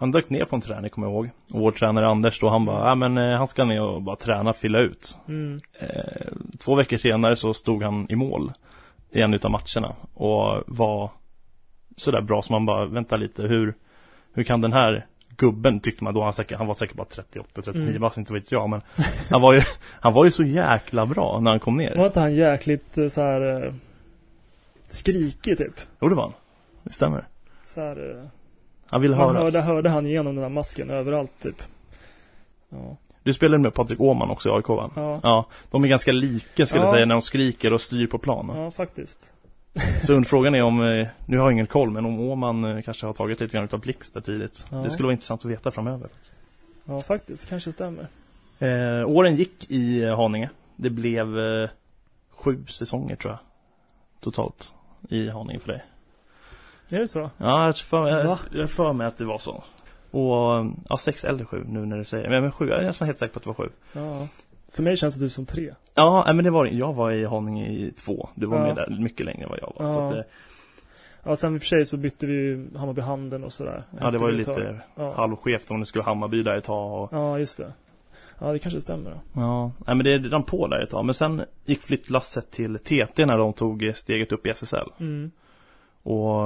[0.02, 1.30] han dök ner på en träning, kommer jag ihåg.
[1.52, 4.16] Och vår tränare Anders då, han bara, ja men eh, han ska ner och bara
[4.16, 5.18] träna, fylla ut.
[5.28, 5.60] Mm.
[5.78, 8.52] Eh, två veckor senare så stod han i mål
[9.10, 11.10] i en utav matcherna och var
[11.96, 13.74] sådär bra som man bara, vänta lite, hur,
[14.32, 17.62] hur kan den här gubben tyckte man då, han, säkert, han var säkert bara 38,
[17.62, 18.00] 39 Mm.
[18.00, 18.80] bast, inte vet jag, men
[19.30, 19.62] han var ju,
[20.00, 21.96] han var ju så jäkla bra när han kom ner.
[21.96, 23.74] Var inte han jäkligt eh, så här
[24.88, 25.74] skrikig typ?
[26.00, 26.32] Jo, det var han.
[26.82, 27.24] Det stämmer.
[27.64, 28.28] Så här,
[28.92, 29.54] Han ville man höras.
[29.54, 31.62] hörde, hörde han igenom den där masken överallt typ.
[32.68, 32.96] Ja.
[33.22, 34.90] Du spelade med Patrik Åhman också i AIK va?
[34.96, 36.92] Ja, Ja, de är ganska lika skulle jag Ja.
[36.92, 38.52] säga när de skriker och styr på plan.
[38.56, 39.32] ja faktiskt.
[40.06, 43.06] Så frågan är om, eh, nu har jag ingen koll, men om Åhman eh, kanske
[43.06, 44.66] har tagit lite grann utav Blixt där tidigt.
[44.70, 44.76] Ja.
[44.76, 46.08] Det skulle vara intressant att veta framöver.
[46.84, 47.48] Ja, faktiskt.
[47.48, 48.06] Kanske stämmer.
[48.58, 50.50] Eh, åren gick i eh, Haninge.
[50.76, 51.70] Det blev eh,
[52.30, 53.38] sju säsonger tror jag.
[54.20, 54.74] Totalt
[55.08, 55.82] i Haninge för dig.
[56.92, 57.30] Är det så?
[57.38, 58.38] Ja, jag för, jag, Va?
[58.52, 59.64] jag för mig att det var så.
[60.10, 63.06] Och, ja, sex eller sju nu när du säger Men, men sju, jag är nästan
[63.06, 63.70] helt säker på att det var sju.
[63.92, 64.28] Ja.
[64.72, 65.74] För mig känns det typ som tre.
[65.94, 68.28] Ja, men det var Jag var i Haninge i två.
[68.34, 68.62] Du var Ja.
[68.62, 69.86] med där mycket längre än vad jag var.
[69.86, 70.08] Så Ja.
[70.08, 70.22] att, eh,
[71.24, 73.84] Ja, sen i och för sig så bytte vi ju Hammarby handen och sådär.
[74.00, 75.14] ja, det var ju lite Ja.
[75.16, 77.02] halvskevt om det skulle Hammarby där ett tag.
[77.02, 77.72] Och, ja, just det.
[78.38, 79.16] Ja, det kanske stämmer då.
[79.40, 81.04] Ja, nej men det rann på där ett tag.
[81.04, 84.88] Men sen gick flyttlasset till TT när de tog steget upp i SSL.
[85.00, 85.30] Mm.
[86.02, 86.38] Och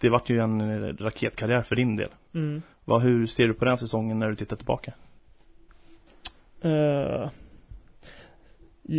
[0.00, 2.10] det vart ju en eh, raketkarriär för din del.
[2.34, 2.62] Mm.
[2.84, 4.92] Vad, hur ser du på den säsongen när du tittar tillbaka?
[6.60, 7.30] Eh,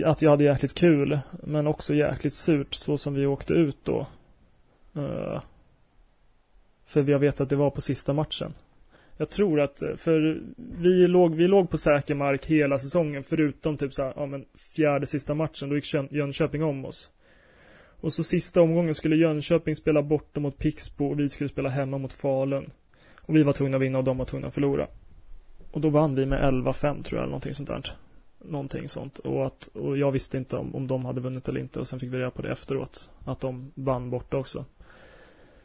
[0.06, 4.08] att jag hade jäkligt kul, men också jäkligt surt så som vi åkte ut då.
[4.96, 5.42] Eh,
[6.86, 8.54] för jag vet att det var på sista matchen.
[9.18, 13.94] Jag tror att, för vi låg, vi låg på säker mark hela säsongen förutom typ
[13.94, 17.12] så här, ja men fjärde sista matchen, då gick Jön- Jönköping om oss.
[18.02, 21.98] Och så sista omgången skulle Jönköping spela borta mot Pixbo och vi skulle spela hemma
[21.98, 22.72] mot Falun.
[23.22, 24.88] Och vi var tvungna att vinna och de var tvungna att förlora.
[25.72, 27.92] Och då vann vi med 11-5 tror jag, eller någonting sånt där.
[28.46, 29.20] Någonting sånt.
[29.20, 31.80] Och, att, och jag visste inte om, om de hade vunnit eller inte.
[31.80, 33.10] Och sen fick vi reda på det efteråt.
[33.26, 34.66] Att de vann borta också.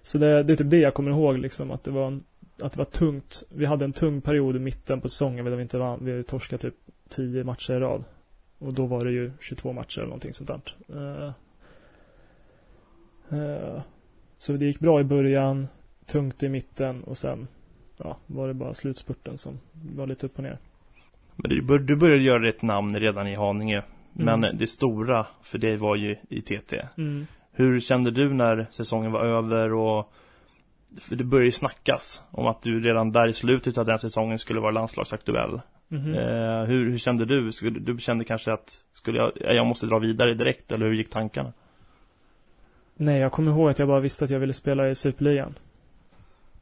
[0.02, 1.70] Så det, det är typ det jag kommer ihåg liksom.
[1.70, 2.24] Att det var, en,
[2.60, 3.44] att det var tungt.
[3.48, 5.44] Vi hade en tung period i mitten på säsongen.
[5.44, 6.04] Där vi inte vann.
[6.04, 6.74] Vi torskade typ
[7.08, 8.04] 10 matcher i rad.
[8.58, 10.62] Och då var det ju 22 matcher eller någonting sånt där.
[10.88, 11.32] Eh,
[13.32, 13.82] Eh, eh,
[14.38, 15.68] så det gick bra i början.
[16.06, 17.02] Tungt i mitten.
[17.04, 17.48] Och sen
[17.96, 19.58] ja, var det bara slutspurten som
[19.96, 20.58] var lite upp och ner.
[21.36, 23.82] Men du, bör, du började göra ett namn redan i Haninge.
[24.12, 24.56] Men Mm.
[24.58, 26.86] det stora för dig var ju i TT.
[26.96, 27.26] Mm.
[27.52, 30.12] Hur kände du när säsongen var över och
[31.00, 34.38] för det började ju snackas om att du redan där i slutet av den säsongen
[34.38, 35.60] skulle vara landslagsaktuell.
[35.88, 36.14] Mhm.
[36.14, 37.50] Eh, hur, hur kände du?
[37.70, 41.52] Du kände kanske att skulle jag, jag måste dra vidare direkt eller hur gick tankarna?
[42.96, 45.54] Nej, jag kommer ihåg att jag bara visste att jag ville spela i Superligan.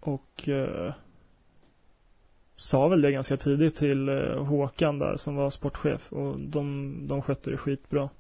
[0.01, 0.95] Och eh,
[2.57, 7.23] sa väl det ganska tidigt till eh, Håkan där som var sportchef och de, de
[7.23, 8.11] skötte det skitbra.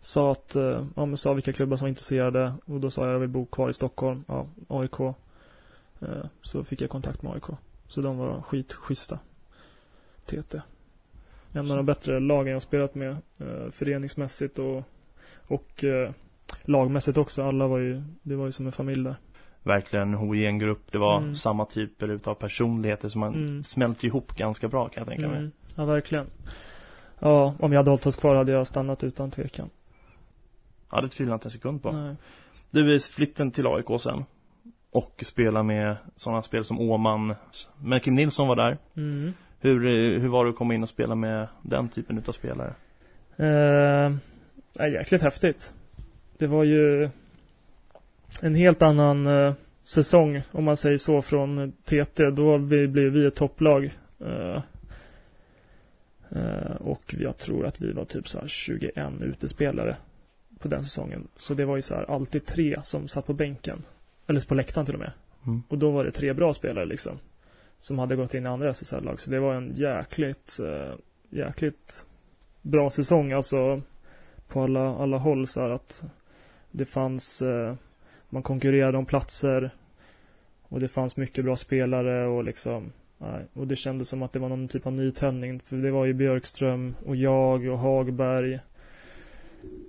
[0.00, 3.14] Sa att, eh, ja men sa vilka klubbar som var intresserade och då sa jag
[3.14, 5.00] jag vill bo kvar i Stockholm, ja, AIK.
[6.00, 7.58] Eh, så fick jag kontakt med AIK.
[7.86, 9.18] Så de var skitschyssta.
[10.26, 10.60] TT.
[11.52, 14.82] En av de bättre lagen jag spelat med, eh, föreningsmässigt och,
[15.46, 16.10] och eh,
[16.64, 17.42] lagmässigt också.
[17.42, 19.16] Alla var ju, det var ju som en familj där.
[19.62, 21.34] Verkligen homogen grupp, det var Mm.
[21.34, 23.64] samma typer utav personligheter som man Mm.
[23.64, 25.38] smälte ihop ganska bra kan jag tänka mig.
[25.38, 26.26] Mm, ja, verkligen.
[27.18, 29.70] Ja, om jag hade hållit oss kvar hade jag stannat utan tvekan.
[30.90, 31.92] Ja, det tvivlar jag inte en sekund på.
[31.92, 32.14] Nej.
[32.70, 34.24] Du är flytten till AIK sen.
[34.90, 37.34] Och spelar med sådana spel som Åman.
[37.82, 38.78] Men Kim Nilsson var där.
[38.96, 39.32] Mm.
[39.60, 42.74] Hur, eh, hur var det att komma in och spela med den typen utav spelare?
[43.36, 44.12] Eh,
[44.92, 45.74] jäkligt häftigt.
[46.38, 47.08] Det var ju
[48.42, 52.30] en helt annan eh, säsong, om man säger så, från TT.
[52.30, 53.90] Då vi, blev vi ett topplag.
[54.20, 54.62] Eh,
[56.30, 59.96] eh, och jag tror att vi var typ så här 21 utespelare
[60.58, 61.28] på den säsongen.
[61.36, 63.82] Så det var ju så här alltid tre som satt på bänken.
[64.26, 65.12] Eller på läktaren till och med.
[65.46, 65.62] Mm.
[65.68, 67.18] Och då var det tre bra spelare liksom.
[67.80, 69.20] Som hade gått in i andra SSL-lag.
[69.20, 70.94] Så det var en jäkligt, eh,
[71.30, 72.06] jäkligt
[72.62, 73.32] bra säsong.
[73.32, 73.82] Alltså
[74.48, 76.04] på alla, alla håll så här att
[76.70, 77.74] det fanns, eh,
[78.30, 79.70] man konkurrerade om platser.
[80.68, 83.46] Och det fanns mycket bra spelare och liksom, nej.
[83.52, 85.60] Och det kändes som att det var någon typ av nytändning.
[85.60, 88.60] För det var ju Björkström och jag och Hagberg.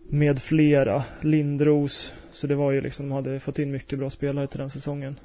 [0.09, 1.03] Med flera.
[1.21, 2.13] Lindros.
[2.31, 5.19] Så det var ju liksom, de hade fått in mycket bra spelare till den säsongen.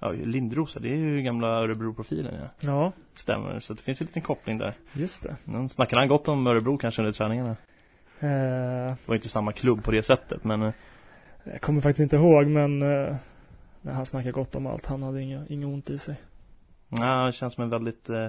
[0.00, 2.48] Ja, Lindrosa, det är ju gamla Örebro-profilen ja.
[2.60, 4.74] Ja, Stämmer, så det finns ju en liten koppling där.
[4.92, 5.36] just det.
[5.44, 7.56] Men snackade han gott om Örebro kanske under träningarna?
[8.20, 10.72] Eh, Det var inte samma klubb på det sättet, men eh,
[11.44, 13.16] jag kommer faktiskt inte ihåg men eh,
[13.82, 14.86] nej, han snackar gott om allt.
[14.86, 16.14] Han hade inga, inga ont i sig.
[16.88, 18.28] ja, han känns som en väldigt eh,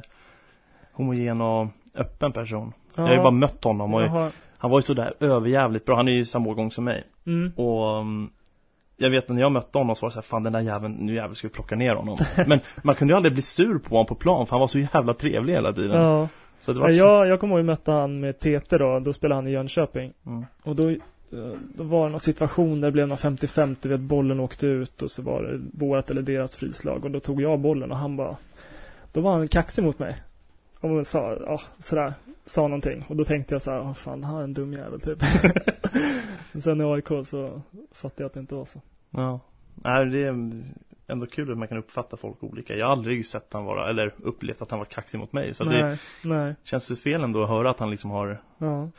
[0.92, 2.74] homogen och öppen person.
[2.96, 5.86] Ja, Jag har ju bara mött honom och jag har, han var ju sådär överjävligt
[5.86, 5.96] bra.
[5.96, 7.04] Han är ju samma årgång som mig.
[7.26, 8.30] mm, Och um,
[8.98, 11.14] jag vet när jag mötte honom så var det såhär, fan den där jäveln, nu
[11.16, 12.18] jäveln ska vi plocka ner honom.
[12.48, 14.80] Men man kunde ju aldrig bli sur på honom på plan för han var så
[14.80, 16.02] jävla trevlig hela tiden.
[16.02, 16.28] ja.
[16.60, 19.00] Så det var jag, jag kommer ihåg att mötte han med TT då.
[19.00, 20.14] Då spelade han i Jönköping.
[20.26, 20.46] Mm.
[20.64, 20.96] Och då,
[21.76, 25.02] då var det någon situation där det blev någon 50-50, du vet bollen åkte ut
[25.02, 28.18] och så var det vårat eller deras frislag och då tog jag bollen och han
[28.18, 28.38] bara
[29.14, 30.16] Då var han kaxig mot mig.
[30.82, 32.14] Och sa, ja sådär,
[32.46, 35.02] sa någonting och då tänkte jag så här, oh, fan han är en dum jävel
[35.02, 35.20] typ.
[36.64, 38.82] Sen i AIK så fattade jag att det inte var så.
[39.10, 39.40] Ja.
[39.76, 40.64] Nej, det är
[41.10, 42.76] ändå kul att man kan uppfatta folk olika.
[42.76, 45.54] Jag har aldrig sett han vara, eller upplevt att han var kaxig mot mig.
[45.54, 48.90] Så det nej, nej, känns det fel ändå att höra att han liksom har ja.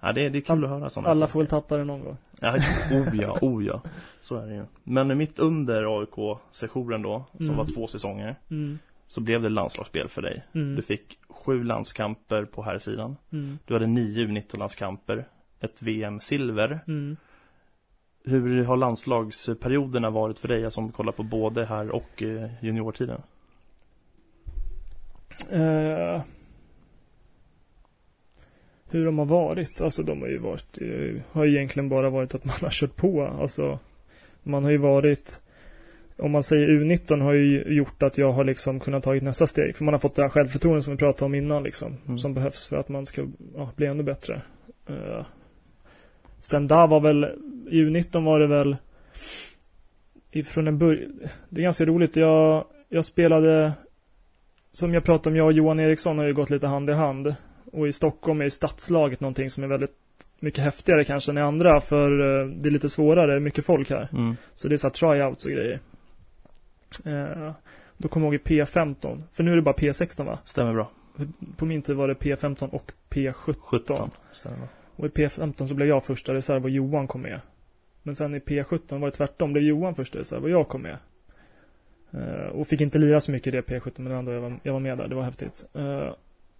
[0.00, 1.32] Ja, det, är- det är kul att höra sådana Alla saker.
[1.32, 2.16] får väl tappa det någon gång.
[2.40, 2.56] Ja,
[2.92, 3.82] oh ja, oh ja.
[4.20, 4.64] Så är det ju.
[4.84, 7.56] Men mitt under AIK-sessionen då, som Mm.
[7.56, 10.44] var två säsonger, Mm, så blev det landslagsspel för dig.
[10.54, 13.16] mm, Du fick sju landskamper på här sidan.
[13.32, 15.24] mm, Du hade nio U19-landskamper,
[15.60, 16.80] ett VM-silver.
[18.28, 22.64] Hur har landslagsperioderna varit för dig, alltså om du kollar på både här och eh,
[22.64, 23.22] juniortiden?
[25.50, 26.22] Eh,
[28.90, 32.34] hur de har varit, alltså de har ju varit, det har ju egentligen bara varit
[32.34, 33.78] att man har kört på, alltså
[34.42, 35.40] man har ju varit
[36.18, 39.76] om man säger U19 har ju gjort att jag har liksom kunnat tagit nästa steg.
[39.76, 41.96] För man har fått det här självförtroendet som vi pratade om innan liksom.
[42.06, 42.18] Mm.
[42.18, 44.42] Som behövs för att man ska ja, bli ännu bättre.
[44.88, 45.26] Eh,
[46.46, 47.24] sen där var väl,
[47.70, 48.76] i U19 var det väl
[50.30, 52.16] ifrån en början, det är ganska roligt.
[52.16, 53.72] Jag, jag spelade
[54.72, 57.34] som jag pratade om, jag och Johan Eriksson har ju gått lite hand i hand.
[57.72, 59.94] Och i Stockholm är ju stadslaget någonting som är väldigt
[60.40, 64.08] mycket häftigare kanske än i andra för eh, det är lite svårare, mycket folk här.
[64.12, 64.36] Mm.
[64.54, 65.80] Så det är så här tryouts och grejer.
[67.04, 67.52] Eh,
[67.96, 70.38] då kommer jag ihåg i P15, för nu är det bara P16 va?
[70.44, 70.90] Stämmer bra.
[71.56, 73.54] På min tid var det P15 och P17.
[73.60, 74.10] 17.
[74.32, 74.68] Stämmer bra.
[74.96, 77.40] Och i P15 så blev jag första reserv och Johan kom med.
[78.02, 80.98] Men sen i P17 var det tvärtom, blev Johan första reserv och jag kom med.
[82.14, 84.72] Uh, och fick inte lira så mycket i det P17 men ändå jag var, jag
[84.72, 85.66] var med där, det var häftigt.
[85.76, 86.12] Uh,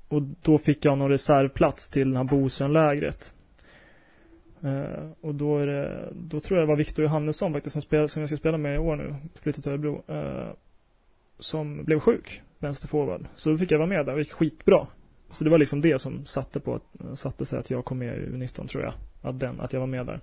[0.08, 3.34] och då fick jag någon reservplats till den här Bosön-lägret.
[4.62, 8.08] Eh, och då är det, då tror jag det var Viktor Johannesson faktiskt som, spel,
[8.08, 10.02] som jag ska spela med i år nu, flyttat till Örebro.
[11.38, 13.26] Som blev sjuk, vänsterforward.
[13.34, 14.86] Så då fick jag vara med där, det gick skitbra.
[15.30, 18.18] Så det var liksom det som satte på att, satte sig att jag kom med
[18.18, 18.94] i U19 tror jag.
[19.22, 20.20] Att den, att jag var med där.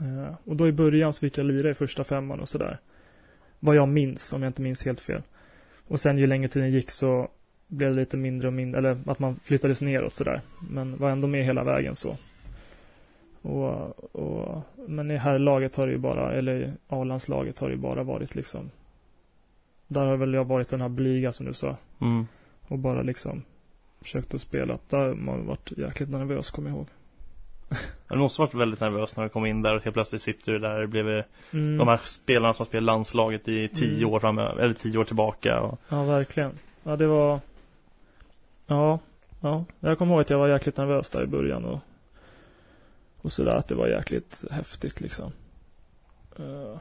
[0.00, 2.78] Eh, och då i början så fick jag lira i första femman och sådär.
[3.60, 5.22] Vad jag minns, om jag inte minns helt fel.
[5.88, 7.28] Och sen ju längre tiden gick så
[7.66, 10.40] blev det lite mindre och mindre, eller att man flyttades neråt sådär.
[10.70, 12.16] Men var ändå med hela vägen så.
[13.42, 17.74] Och, och, men i här laget har det ju bara, eller i A-landslaget har det
[17.74, 18.70] ju bara varit liksom
[19.86, 21.76] Där har väl jag varit den här blyga som du sa.
[22.00, 22.26] Mm.
[22.68, 23.42] Och bara liksom
[24.04, 24.78] försökt att spela.
[24.88, 26.86] Där har man varit jäkligt nervös, kommer jag ihåg.
[28.08, 30.58] Du måste varit väldigt nervös när du kom in där och helt plötsligt sitter du
[30.58, 30.80] där.
[30.80, 31.78] Det blev Mm.
[31.78, 34.10] de här spelarna som spelar landslaget i tio Mm.
[34.14, 35.60] år framöver, eller tio år tillbaka.
[35.60, 36.50] Och, Ja, verkligen.
[36.82, 37.40] Ja, det var...
[38.66, 38.98] Ja,
[39.40, 39.64] ja.
[39.80, 41.78] Jag kommer ihåg att jag var jäkligt nervös där i början och...
[43.22, 45.32] Och sådär, att det var jäkligt häftigt liksom.
[46.38, 46.78] Eh,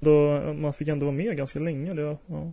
[0.00, 1.94] då, man fick ändå vara med ganska länge.
[1.94, 2.52] Det var, ja.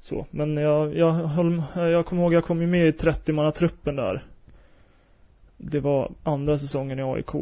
[0.00, 4.24] Så, men jag, jag, höll, jag kommer ihåg, jag kom ju med i 30-mannatruppen där.
[5.56, 7.34] Det var andra säsongen i AIK.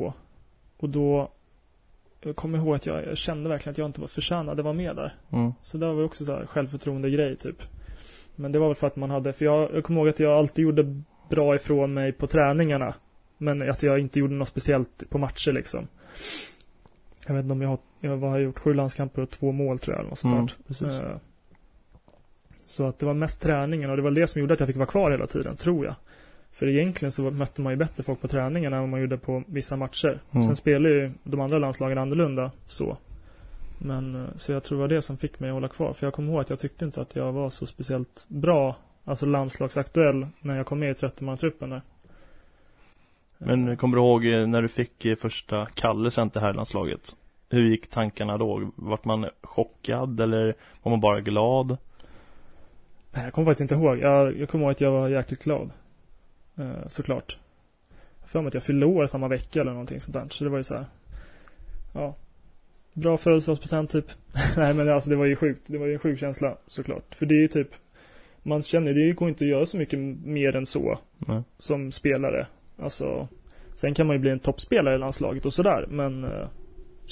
[0.76, 1.30] Och då,
[2.20, 4.74] jag kommer ihåg att jag, jag kände verkligen att jag inte var förtjänad att vara
[4.74, 5.14] med där.
[5.32, 5.52] mm.
[5.60, 7.62] Så det var också så här självförtroende grej typ.
[8.36, 10.32] Men det var väl för att man hade, för jag, jag kommer ihåg att jag
[10.32, 12.94] alltid gjorde bra ifrån mig på träningarna.
[13.38, 15.88] Men att jag inte gjorde något speciellt på matcher liksom.
[17.26, 18.58] Jag vet inte om jag har, jag har gjort?
[18.58, 21.20] Sju landskamper och två mål tror jag eller något sånt Mm, där.
[22.68, 24.76] Så att det var mest träningen och det var det som gjorde att jag fick
[24.76, 25.94] vara kvar hela tiden, tror jag.
[26.52, 29.42] För egentligen så mötte man ju bättre folk på träningen än vad man gjorde på
[29.46, 30.20] vissa matcher.
[30.30, 30.44] Mm.
[30.44, 32.96] Sen spelar ju de andra landslagen annorlunda så.
[33.78, 35.92] Men eh, så jag tror det var det som fick mig att hålla kvar.
[35.92, 39.26] För jag kommer ihåg att jag tyckte inte att jag var så speciellt bra, alltså
[39.26, 41.82] landslagsaktuell, när jag kom med i 30-mannatruppen där.
[43.38, 47.16] Men kommer du ihåg eh, när du fick eh, första kallelsen till herrlandslaget?
[47.50, 48.70] Hur gick tankarna då?
[48.76, 51.76] Vart man chockad eller var man bara glad?
[53.12, 53.98] Nej, jag kommer faktiskt inte ihåg.
[53.98, 55.70] Jag, jag kommer ihåg att jag var jäkligt glad.
[56.58, 57.38] Eh, såklart.
[58.26, 60.26] För mig att jag fyllde år samma vecka eller någonting sånt där.
[60.28, 60.86] Så det var ju så här.
[61.94, 62.16] Ja.
[62.92, 64.06] Bra födelsedagspresent typ.
[64.56, 65.62] Nej men alltså det var ju sjukt.
[65.66, 67.14] Det var ju en sjuk känsla såklart.
[67.14, 67.68] För det är ju typ.
[68.42, 70.98] Man känner det går inte att göra så mycket mer än så.
[71.18, 71.42] Nej.
[71.58, 72.46] Som spelare.
[72.78, 73.28] Alltså.
[73.74, 75.86] Sen kan man ju bli en toppspelare i landslaget och sådär.
[75.90, 76.24] Men.
[76.24, 76.48] Eh,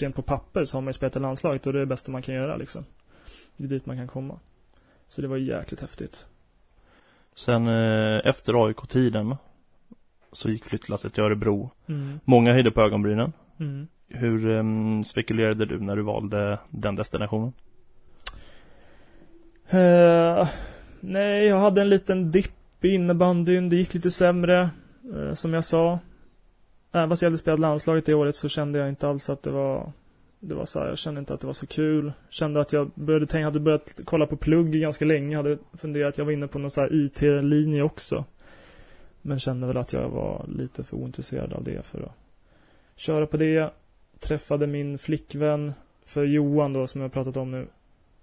[0.01, 2.13] rent på papper så har man ju spelat i landslaget och det är det bästa
[2.13, 2.85] man kan göra liksom.
[3.57, 4.39] Det är dit man kan komma.
[5.09, 6.27] Så det var jäkligt häftigt.
[7.35, 9.37] Sen eh, efter AIK-tiden
[10.33, 11.71] så gick flyttlasset till Örebro.
[11.87, 12.21] Mm.
[12.25, 13.33] Många höjde på ögonbrynen.
[13.61, 13.87] Mm.
[14.09, 17.53] Hur em, spekulerade du när du valde den destinationen?
[19.71, 20.49] Eh,
[21.01, 23.69] nej, jag hade en liten dipp i innebandyn.
[23.69, 24.71] Det gick lite sämre,
[25.15, 25.99] eh, som jag sa.
[26.93, 29.51] Även fast jag hade spelat landslaget det året så kände jag inte alls att det
[29.51, 29.93] var
[30.41, 32.13] det var så här, jag kände inte att det var så kul.
[32.29, 35.37] Kände att jag började tänka, hade börjat kolla på plugg ganska länge.
[35.37, 38.25] Hade funderat, jag var inne på någon så här IT-linje också.
[39.23, 42.13] Men kände väl att jag var lite för ointresserad av det för att
[42.97, 43.71] köra på det.
[44.21, 45.73] Träffade min flickvän,
[46.05, 47.67] för Johan då, som jag har pratat om nu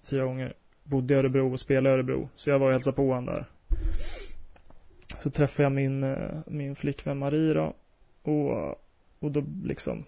[0.03, 2.29] fyra gånger, bodde i Örebro och spelade i Örebro.
[2.35, 3.45] Så jag var och hälsade på honom där.
[5.23, 7.73] Så träffade jag min, eh, min flickvän Marie då.
[8.21, 8.69] Och,
[9.19, 10.05] och då liksom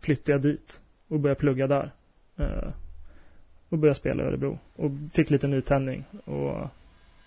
[0.00, 1.90] flyttade jag dit och började plugga där.
[2.36, 2.68] Eh,
[3.68, 4.58] och började spela i Örebro.
[4.76, 6.04] Och fick lite nytändning.
[6.24, 6.56] Och,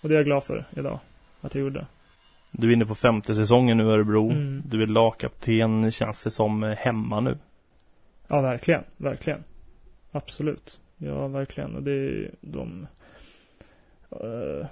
[0.02, 1.00] och det är jag glad för idag.
[1.42, 1.86] Att jag gjorde.
[2.52, 4.32] Du är inne på femte säsongen nu i Örebro.
[4.32, 4.64] Mm.
[4.66, 5.92] Du är lagkapten.
[5.92, 7.38] Känns det som eh, hemma nu?
[8.28, 8.84] Ja, verkligen.
[8.98, 9.44] Verkligen.
[10.12, 10.80] Absolut.
[10.98, 11.76] Ja, verkligen.
[11.76, 12.88] Och det är de...
[14.12, 14.68] eh,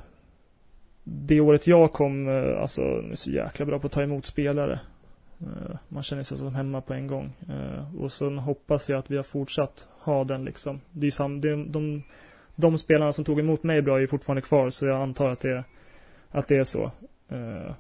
[1.04, 4.26] det året jag kom, uh, alltså, de är så jäkla bra på att ta emot
[4.26, 4.80] spelare.
[5.42, 7.34] Eh, man känner sig som hemma på en gång.
[7.50, 10.82] Eh, och sen hoppas jag att vi har fortsatt ha den liksom.
[10.92, 12.04] Det är ju sam, det, de,
[12.56, 15.40] de spelarna som tog emot mig bra är ju fortfarande kvar, så jag antar att
[15.40, 15.64] det,
[16.30, 16.92] att det är så.
[17.30, 17.74] Eh,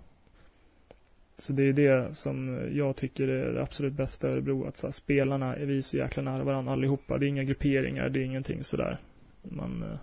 [1.38, 4.67] så det är det som jag tycker är det absolut bästa i Örebro.
[4.67, 7.17] Att så här, spelarna är vi så jäkla nära varandra allihopa.
[7.17, 9.00] Det är inga grupperingar, det är ingenting sådär.
[9.41, 10.00] Man,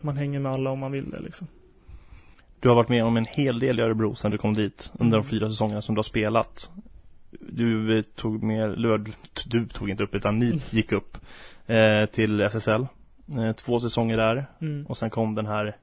[0.00, 1.48] man hänger med alla om man vill det liksom.
[2.60, 5.18] Du har varit med om en hel del i Örebro sedan du kom dit under
[5.18, 5.30] de Mm.
[5.30, 6.70] fyra säsongerna som du har spelat.
[7.40, 9.04] Du tog med, eller
[9.46, 11.16] du, tog inte upp utan ni gick upp
[11.66, 12.86] eh, till SSL.
[13.38, 14.86] Eh, två säsonger där Mm.
[14.86, 15.76] och sen kom den här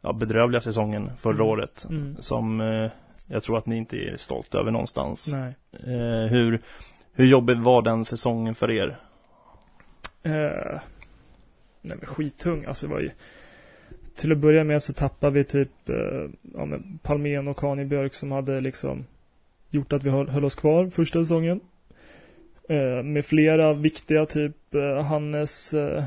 [0.00, 1.46] ja, bedrövliga säsongen förra Mm.
[1.46, 2.16] året Mm.
[2.18, 2.90] som eh,
[3.26, 5.28] jag tror att ni inte är stolta över någonstans.
[5.32, 5.54] Nej.
[5.72, 6.60] Eh, hur,
[7.12, 8.98] hur jobbig var den säsongen för er?
[10.22, 10.80] Eh,
[11.80, 13.10] nej men skitung, alltså det var ju
[14.16, 18.14] till att börja med så tappade vi typ eh, ja, men Palmén och Kani Björk
[18.14, 19.04] som hade liksom
[19.74, 21.60] Gjort att vi höll, höll oss kvar första säsongen.
[22.68, 26.04] Eh, Med flera viktiga typ eh, Hannes eh,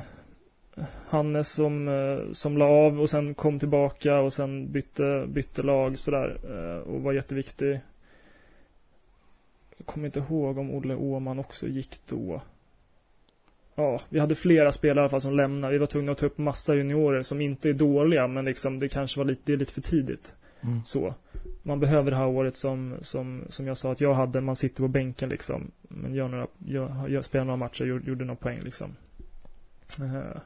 [1.07, 5.97] Hannes som, eh, som la av och sen kom tillbaka och sen bytte, bytte lag
[5.99, 7.79] sådär eh, och var jätteviktig.
[9.77, 12.41] Jag kommer inte ihåg om Olle Åman också gick då.
[13.79, 15.73] Ja, vi hade flera spelare i alla fall som lämnade.
[15.73, 18.87] Vi var tvungna att ta upp massa juniorer som inte är dåliga, men liksom det
[18.89, 20.35] kanske var lite, det är lite för tidigt.
[20.61, 20.83] Mm.
[20.85, 21.13] Så.
[21.63, 24.83] Man behöver det här året som, som, som jag sa att jag hade, man sitter
[24.83, 25.71] på bänken liksom.
[25.81, 28.95] Men gör några, gör, gör, spelar några matcher, gjorde, gjorde några poäng liksom.
[29.99, 30.41] Eh,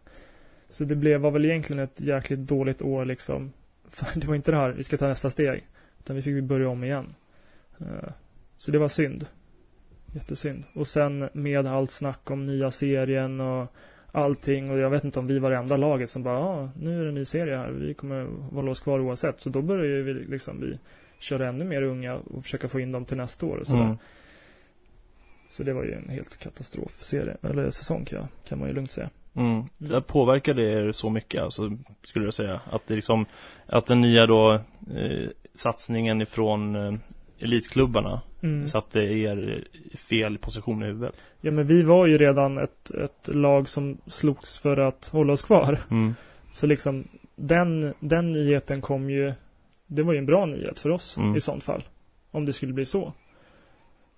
[0.67, 3.52] Så det blev, var väl egentligen ett jäkligt dåligt år liksom.
[3.88, 5.68] För det var inte det här, vi ska ta nästa steg.
[5.99, 7.14] Utan vi fick börja om igen.
[7.80, 8.10] Eh,
[8.58, 9.26] Så det var synd.
[10.14, 10.64] Jättesynd.
[10.74, 13.68] Och sen med allt snack om nya serien och
[14.12, 16.99] allting och jag vet inte om vi var det enda laget som bara, ja, nu
[16.99, 19.39] är det en ny serie här, vi kommer hålla oss kvar oavsett.
[19.39, 20.80] Så då började ju vi liksom, vi
[21.20, 23.84] köra ännu mer unga och försöka få in dem till nästa år och sådär.
[23.84, 23.97] Mm.
[25.49, 28.91] Så det var ju en helt katastrofserie, eller säsong kan, jag, kan man ju lugnt
[28.91, 29.09] säga.
[29.34, 29.64] Mm.
[29.78, 32.62] Det påverkar det er så mycket alltså, skulle jag säga?
[32.72, 33.26] Att det liksom,
[33.66, 34.53] att den nya då
[34.95, 36.93] eh, satsningen ifrån eh,
[37.42, 38.68] elitklubbarna Mm.
[38.68, 39.64] satte er
[39.94, 41.16] i fel position i huvudet?
[41.42, 45.42] Ja men vi var ju redan ett, ett lag som slogs för att hålla oss
[45.44, 45.80] kvar.
[45.92, 46.16] Mm.
[46.54, 49.34] Så liksom den, den nyheten kom ju
[49.88, 51.36] Det var ju en bra nyhet för oss Mm.
[51.36, 51.84] i sånt fall.
[52.32, 53.14] Om det skulle bli så.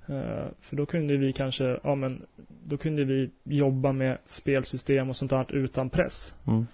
[0.08, 2.22] Eh, för då kunde vi kanske, ja men,
[2.66, 6.36] då kunde vi jobba med spelsystem och sånt där utan press.
[6.48, 6.68] Mm.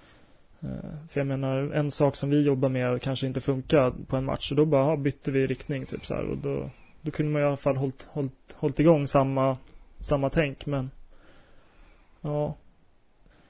[0.62, 4.26] Eh, för jag menar, en sak som vi jobbar med kanske inte funkar på en
[4.26, 4.51] match.
[4.51, 6.24] Och då bara, ja, bytte vi riktning typ så här.
[6.24, 6.70] Och då,
[7.01, 9.57] då kunde man i alla fall hållit, hållit, hållit igång samma,
[9.99, 10.66] samma tänk.
[10.66, 10.91] Men,
[12.22, 12.55] ja.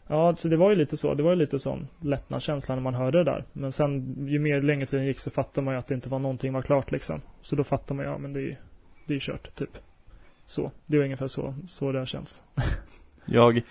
[0.08, 1.14] Ja, så det var ju lite så.
[1.14, 3.46] Det var ju lite sån lättnadskänsla när man hörde det där.
[3.54, 6.20] Men sen, ju mer längre tiden gick så fattade man ju att det inte var
[6.20, 7.22] någonting var klart liksom.
[7.42, 8.60] Så då fattade man ju, ja men det är
[9.10, 9.78] det är kört, typ.
[10.46, 10.72] Så.
[10.86, 12.44] Det är ungefär så, så det har känts.
[13.26, 13.62] Jag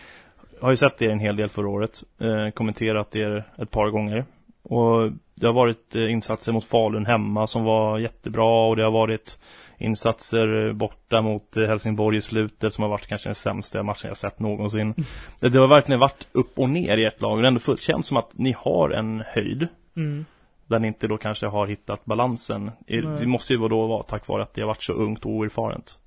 [0.60, 2.02] har ju sett er en hel del förra året.
[2.20, 4.24] Eh, kommenterat er ett par gånger.
[4.62, 8.90] Och det har varit eh, insatser mot Falun hemma som var jättebra och det har
[8.90, 9.38] varit
[9.78, 14.16] insatser borta mot eh, Helsingborg i slutet som har varit kanske den sämsta matchen jag
[14.16, 14.94] sett någonsin.
[15.40, 18.06] Det, det har verkligen varit upp och ner i ett lag och det ändå känns
[18.06, 19.68] som att ni har en höjd.
[19.96, 20.24] Mm.
[20.66, 22.70] Där ni inte då kanske har hittat balansen.
[23.18, 25.98] Det måste ju då vara tack vare att det har varit så ungt och oerfarent.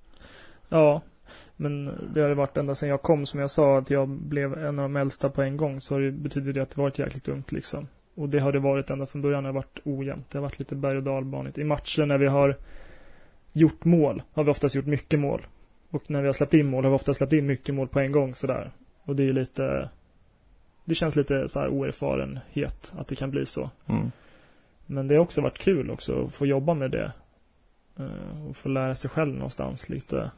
[0.69, 1.01] Ja,
[1.62, 3.26] men det har det varit ända sedan jag kom.
[3.26, 5.82] Som jag sa, att jag blev en av de äldsta på en gång.
[5.82, 7.88] Så har det, betyder det att det varit jäkligt ungt liksom.
[8.16, 9.43] Och det har det varit ända från början.
[9.43, 10.30] Det har varit ojämnt.
[10.30, 11.57] Det har varit lite berg och dalbanigt.
[11.57, 12.55] I matcher när vi har
[13.53, 15.47] gjort mål, har vi oftast gjort mycket mål.
[15.89, 17.99] Och när vi har släppt in mål har vi oftast släppt in mycket mål på
[17.99, 18.72] en gång sådär.
[19.03, 19.89] Och det är ju lite
[20.86, 23.70] Det känns lite så här oerfarenhet att det kan bli så.
[23.88, 24.12] Mm.
[24.86, 27.12] Men det har också varit kul också att få jobba med det.
[27.99, 30.32] Eh, Och få lära sig själv någonstans lite.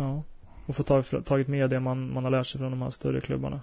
[0.00, 0.22] Ja.
[0.66, 3.20] Och få ta, tagit med det man, man har lärt sig från de här större
[3.20, 3.60] klubbarna.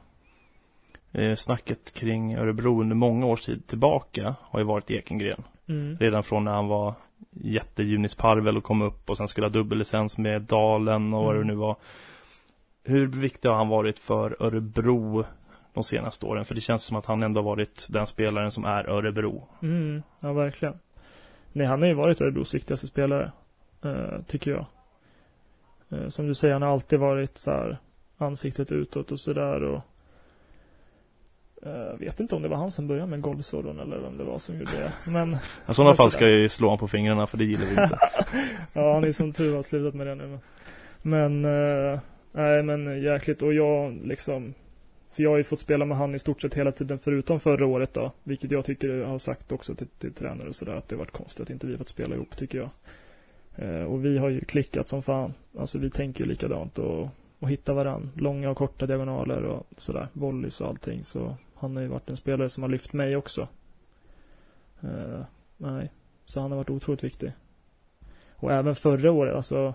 [1.12, 5.44] Eh, snacket kring Örebro under många års tid tillbaka har ju varit Ekengren.
[5.68, 5.98] Mm.
[5.98, 6.94] Redan från när han var
[7.32, 11.48] jättejunisparvel och kom upp och sen skulle ha dubbellicens med Dalen och vad det Mm.
[11.48, 11.76] nu var.
[12.84, 15.26] Hur viktig har han varit för Örebro
[15.74, 16.46] de senaste åren?
[16.46, 19.48] För det känns som att han ändå varit den spelaren som är Örebro.
[19.62, 20.80] Mm, ja verkligen.
[21.54, 23.32] Nej, han har ju varit Örebros viktigaste spelare.
[23.84, 24.66] Eh, tycker jag.
[25.92, 27.78] Eh, som du säger, han har alltid varit så här
[28.18, 29.82] ansiktet utåt och sådär och
[31.66, 34.38] eh, vet inte om det var han som började med golvsorron eller vem det var
[34.38, 35.12] som gjorde det.
[35.12, 35.34] Men
[35.70, 37.82] I sådana Alltså fall ska jag ju slå honom på fingrarna för det gillar vi
[37.82, 38.00] inte.
[38.74, 40.40] ja, han är som tur har slutat med det nu.
[41.02, 42.00] Men, eh,
[42.32, 43.42] nej men jäkligt.
[43.42, 44.54] Och jag liksom,
[45.10, 47.66] för jag har ju fått spela med han i stort sett hela tiden förutom förra
[47.66, 48.12] året då.
[48.24, 51.12] Vilket jag tycker jag har sagt också till, till tränare och sådär att det varit
[51.12, 52.70] konstigt att inte vi fått spela ihop tycker jag.
[53.58, 55.34] Eh, och vi har ju klickat som fan.
[55.58, 58.12] Alltså vi tänker ju likadant och, och hittar varann.
[58.16, 60.08] Långa och korta diagonaler och sådär.
[60.14, 61.03] Volleys och allting.
[61.03, 63.47] Så han har ju varit en spelare som har lyft mig också.
[64.84, 65.22] Uh,
[65.58, 65.91] nej,
[66.26, 67.32] så han har varit otroligt viktig.
[68.36, 69.74] Och även förra året, alltså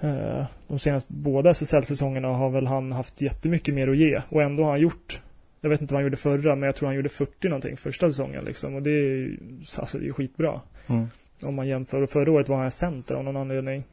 [0.00, 4.62] eh, de senaste båda SSL-säsongerna har väl han haft jättemycket mer att ge och ändå
[4.62, 5.22] har han gjort
[5.60, 8.10] jag vet inte vad han gjorde förra, men jag tror han gjorde 40 någonting första
[8.10, 8.74] säsongen liksom.
[8.74, 9.38] Och det är ju,
[9.78, 10.60] alltså det är skitbra.
[10.86, 11.06] Mm.
[11.42, 12.02] Om man jämför.
[12.02, 13.84] Och förra året var han center av någon anledning.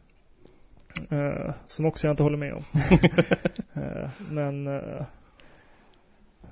[1.10, 2.64] Eh, som också jag inte håller med om.
[3.84, 5.06] eh, men eh,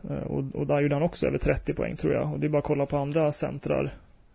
[0.09, 2.33] eh, och, och där gjorde han också över 30 poäng tror jag.
[2.33, 3.91] Och det är bara att kolla på andra centrar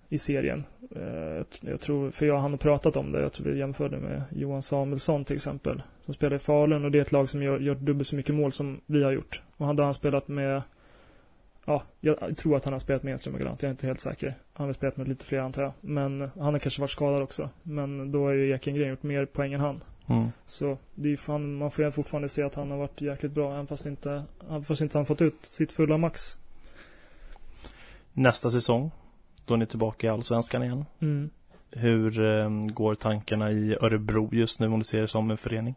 [0.09, 0.65] i serien.
[0.97, 3.21] Eh, jag tror, för jag hann pratat om det.
[3.21, 5.83] Jag tror vi jämförde med Johan Samuelsson till exempel.
[6.05, 8.35] Som spelar i Falun och det är ett lag som gör, gör dubbelt så mycket
[8.35, 9.43] mål som vi har gjort.
[9.57, 10.63] Och hade han spelat med
[11.69, 13.63] Ja, jag tror att han har spelat med Enström och Galant.
[13.63, 14.35] Jag är inte helt säker.
[14.53, 15.73] Han har spelat med lite fler antar jag.
[15.81, 17.51] Men han har kanske varit skadad också.
[17.63, 19.81] Men då har ju Ekengren gjort mer poäng än han.
[20.07, 20.29] Mm.
[20.47, 23.53] Så det är fan, man får ju fortfarande se att han har varit jäkligt bra.
[23.53, 26.39] Även fast inte, även fast inte han fått ut sitt fulla max.
[28.13, 28.91] Nästa säsong,
[29.45, 30.85] då är ni tillbaka i Allsvenskan igen.
[31.01, 31.31] Mm.
[31.71, 35.75] Hur eh, går tankarna i Örebro just nu om du ser det som en förening?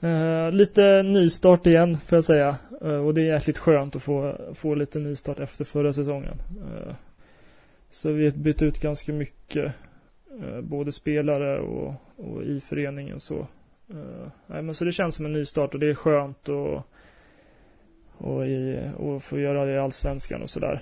[0.00, 2.56] Eh, lite nystart igen får jag säga.
[2.84, 6.42] Uh, och det är jäkligt skönt att få, få lite nystart efter förra säsongen.
[6.64, 6.94] Uh,
[7.90, 9.74] så vi har bytt ut ganska mycket.
[10.62, 13.46] Både spelare och, och i föreningen så.
[14.46, 16.82] Nej, men så det känns som en nystart och det är skönt och,
[18.16, 20.80] och, i, och få göra det i Allsvenskan och sådär.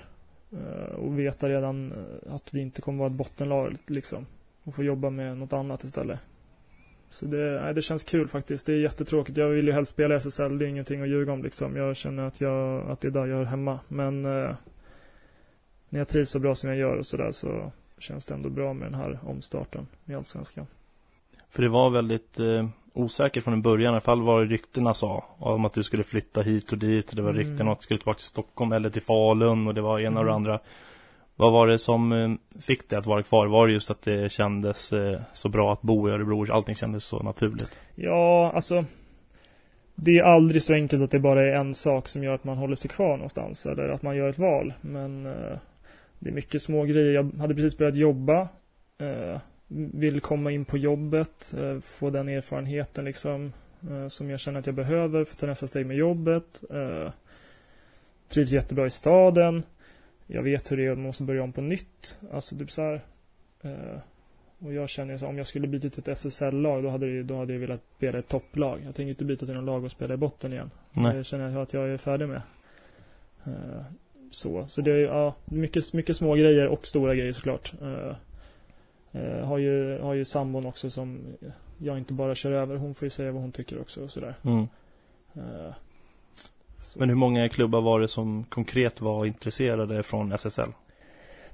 [0.97, 1.93] Och veta redan
[2.29, 4.25] att vi inte kommer vara ett bottenlag liksom.
[4.63, 6.19] Och få jobba med något annat istället.
[7.09, 8.65] Så det, nej, det känns kul faktiskt.
[8.65, 9.37] Det är jättetråkigt.
[9.37, 10.57] Jag vill ju helst spela i SSL.
[10.57, 11.75] Det är ingenting att ljuga om liksom.
[11.75, 13.79] Jag känner att, jag, att det är där jag hör hemma.
[13.87, 14.55] Men eh,
[15.89, 18.73] när jag trivs så bra som jag gör och sådär så känns det ändå bra
[18.73, 20.67] med den här omstarten i Allsvenskan.
[21.49, 25.25] För det var väldigt eh, osäkert från början, i alla fall var det ryktena sa
[25.37, 27.09] om att du skulle flytta hit och dit.
[27.09, 27.43] Och det var Mm.
[27.43, 30.19] rykten om att du skulle tillbaka till Stockholm eller till Falun och det var ena
[30.19, 30.35] och det Mm.
[30.35, 30.59] andra.
[31.39, 33.47] Vad var det som eh, fick dig att vara kvar?
[33.47, 36.51] Var det just att det kändes eh, så bra att bo i Örebro?
[36.51, 37.79] Allting kändes så naturligt.
[37.95, 38.85] Ja, alltså.
[39.95, 42.57] Det är aldrig så enkelt att det bara är en sak som gör att man
[42.57, 43.65] håller sig kvar någonstans.
[43.65, 44.73] Eller att man gör ett val.
[44.81, 45.57] Men eh,
[46.19, 47.13] det är mycket små grejer.
[47.13, 48.47] Jag hade precis börjat jobba.
[49.93, 53.53] Vill komma in på jobbet, få den erfarenheten liksom
[54.09, 56.63] som jag känner att jag behöver för att ta nästa steg med jobbet.
[58.29, 59.63] Trivs jättebra i staden.
[60.31, 62.19] Jag vet hur det är att man måste börja om på nytt.
[62.31, 63.01] Alltså typ så här.
[63.61, 63.99] Eh,
[64.59, 67.37] och jag känner så om jag skulle byta till ett SSL-lag då hade, det, då
[67.37, 68.81] hade jag velat spela ett topplag.
[68.85, 70.71] Jag tänker inte byta till något lag och spela i botten igen.
[70.91, 71.17] Nej.
[71.17, 72.41] Det känner jag att jag är färdig med.
[73.45, 73.81] Eh,
[74.31, 77.73] så, så det är ja, mycket, mycket små grejer och stora grejer såklart.
[77.81, 78.15] Eh,
[79.11, 81.19] eh, har, ju, har ju sambon också som
[81.77, 82.75] jag inte bara kör över.
[82.75, 84.35] Hon får ju säga vad hon tycker också och sådär.
[84.43, 84.67] Mm.
[86.97, 90.69] Men hur många klubbar var det som konkret var intresserade från SSL?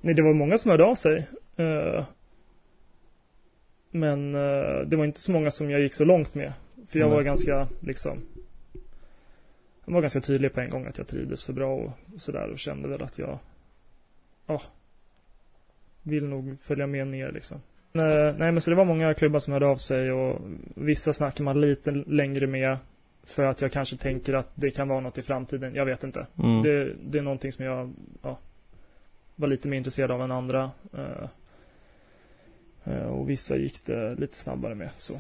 [0.02, 1.28] Nej, det var många som hörde av sig.
[1.56, 2.06] Eh,
[3.92, 6.54] men eh, det var inte så många som jag gick så långt med.
[6.88, 8.22] För jag var ganska, liksom
[9.86, 12.60] Jag var ganska tydlig på en gång att jag trivdes för bra och sådär och
[12.60, 13.40] kände väl att jag
[14.48, 14.62] Ja
[16.04, 17.58] Vill nog följa med ner liksom.
[17.94, 20.42] Eh, nej men så det var många klubbar som hörde av sig och
[20.76, 22.78] vissa snackar man lite längre med.
[23.26, 25.76] För att jag kanske tänker att det kan vara något i framtiden.
[25.76, 26.28] Jag vet inte.
[26.44, 26.62] Mm.
[26.62, 28.40] Det, det är någonting som jag ja,
[29.36, 30.72] var lite mer intresserad av än andra.
[30.98, 31.30] Eh,
[32.94, 34.90] eh, och vissa gick det lite snabbare med.
[34.98, 35.20] Så.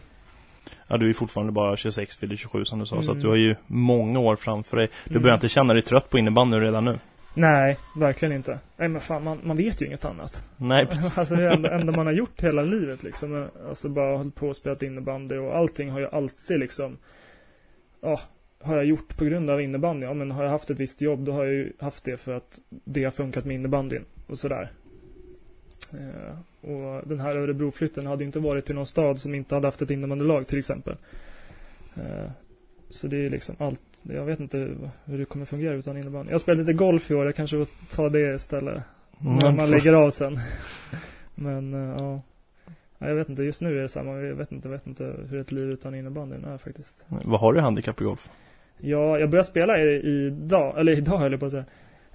[0.87, 3.17] Ja, du är fortfarande bara 26, fyller 27 som du sa, så Mm.
[3.17, 4.89] att du har ju många år framför dig.
[5.05, 5.21] Du Mm.
[5.23, 6.99] börjar inte känna dig trött på innebandy redan nu?
[7.37, 8.59] Nej, verkligen inte.
[8.77, 10.47] Nej men fan, man, man vet ju inget annat.
[10.57, 13.47] Nej, alltså det det enda man har gjort hela livet liksom.
[13.67, 16.97] Alltså bara hållit på och spelat innebandy och allting har ju alltid liksom
[18.05, 18.19] Ja,
[18.61, 20.05] har jag gjort på grund av innebandy?
[20.05, 22.33] Ja men har jag haft ett visst jobb då har jag ju haft det för
[22.33, 24.71] att det har funkat med innebandyn och sådär.
[25.91, 29.67] Eh, och den här Örebroflytten hade ju inte varit till någon stad som inte hade
[29.67, 30.95] haft ett innebandylag till exempel.
[31.95, 32.31] Eh,
[32.89, 33.81] så det är liksom allt.
[34.03, 34.57] Jag vet inte
[35.05, 36.31] hur det kommer fungera utan innebandy.
[36.31, 37.25] Jag spelat lite golf i år.
[37.25, 38.83] Jag kanske får ta det istället.
[39.19, 40.37] När man lägger av sen.
[41.35, 42.21] Men eh, ja.
[43.05, 44.11] Ja, Jag vet inte, just nu är det samma.
[44.11, 47.05] Jag vet inte, vet inte hur ett liv utan innebandyn är faktiskt.
[47.07, 48.29] vad har du i handikapp i golf?
[48.77, 51.65] Ja, jag började spela i, idag, eller idag höll jag på att säga.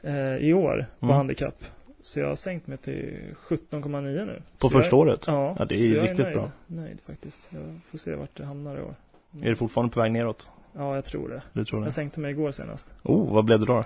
[0.02, 1.16] Eh, I år på Mm.
[1.16, 1.64] handikapp.
[2.02, 4.42] Så jag har sänkt mig till 17,9 nu.
[4.58, 5.24] På Så jag, första året?
[5.26, 6.50] Ja, Ja, det är ju jag riktigt nöjd, bra.
[6.66, 7.50] Nöjd faktiskt.
[7.52, 8.94] Jag får se vart det hamnar i år.
[9.42, 10.50] Är du fortfarande på väg neråt?
[10.76, 11.42] Ja, jag tror det.
[11.52, 11.86] Du tror det?
[11.86, 12.94] Jag sänkte mig igår senast.
[13.02, 13.84] Oh, vad blev det då?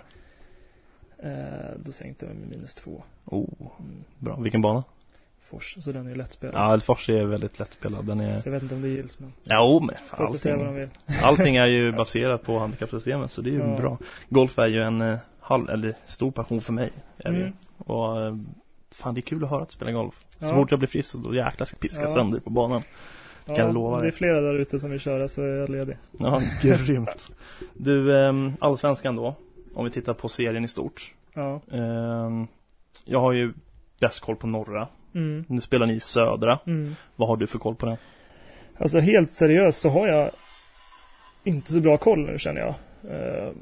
[1.18, 1.30] Eh,
[1.84, 3.02] då sänkte jag mig med minus två.
[3.24, 3.48] Oh,
[3.78, 4.04] Mm.
[4.18, 4.36] bra.
[4.40, 4.84] Vilken bana?
[5.44, 6.54] Fors, så den är ju lättspelad.
[6.54, 8.06] Ja, Fors är väldigt lättspelad.
[8.06, 8.36] Den är...
[8.36, 10.68] Så jag vet inte om det gills men Ja, men folk får säga vad de
[10.68, 11.16] allting, vill.
[11.24, 13.76] allting är ju baserat på handikappsystemet, så det är ju Ja.
[13.76, 13.98] bra.
[14.28, 16.92] Golf är ju en eh, halv, eller stor passion för mig.
[17.18, 17.28] Är.
[17.30, 17.52] Mm.
[17.78, 18.36] Och eh,
[18.90, 20.14] fan, det är kul att höra att du spelar golf.
[20.38, 20.54] Så Ja.
[20.54, 22.08] fort jag blir frisk, då jäklar ska piska Ja.
[22.08, 22.82] sönder på banan.
[23.46, 25.70] Ja, Kan jag lova det är flera där ute som vill köra så är jag
[25.70, 25.96] ledig.
[26.18, 27.32] Ja, grymt.
[27.74, 29.34] Du, eh, allsvenskan då.
[29.74, 31.14] Om vi tittar på serien i stort.
[31.34, 31.60] Ja.
[31.72, 32.44] Eh,
[33.04, 33.52] jag har ju
[34.00, 34.88] bäst koll på norra.
[35.14, 35.44] Mm.
[35.48, 36.58] Nu spelar ni i södra.
[36.66, 36.94] Mm.
[37.16, 37.96] Vad har du för koll på den?
[38.78, 40.30] Alltså helt seriöst så har jag
[41.44, 42.74] inte så bra koll nu känner jag.
[43.10, 43.52] Eh,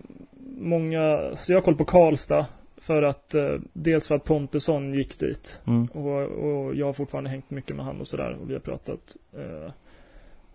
[0.59, 2.47] många, så jag har koll på Karlstad.
[2.77, 5.61] För att eh, dels för att Pontusson gick dit.
[5.67, 5.87] Mm.
[5.87, 8.39] Och, och jag har fortfarande hängt mycket med han och sådär.
[8.43, 9.17] Och vi har pratat.
[9.37, 9.73] Eh,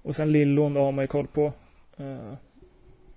[0.02, 1.54] och sen Lillån då har man ju koll på.
[1.98, 2.34] Eh,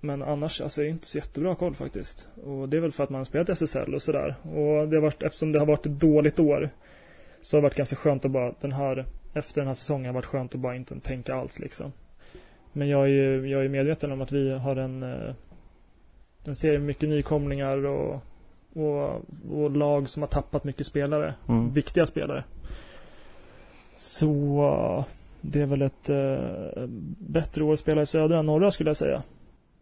[0.01, 2.29] men annars, alltså jag är inte så jättebra koll faktiskt.
[2.45, 4.35] Och det är väl för att man har spelat SSL och sådär.
[4.43, 6.71] Och det har varit, eftersom det har varit ett dåligt år.
[7.43, 10.13] Så har det varit ganska skönt att bara, den här, efter den här säsongen har
[10.13, 11.93] det varit skönt att bara inte tänka alls liksom.
[12.73, 15.35] Men jag är ju, jag är medveten om att vi har en, eh,
[16.45, 18.23] en serie med mycket nykomlingar och,
[18.75, 19.21] och,
[19.53, 21.35] och lag som har tappat mycket spelare.
[21.49, 21.73] Mm.
[21.73, 22.45] Viktiga spelare.
[23.97, 25.05] Så
[25.41, 26.87] det är väl ett eh,
[27.19, 29.23] bättre år att spela i södra än norra skulle jag säga.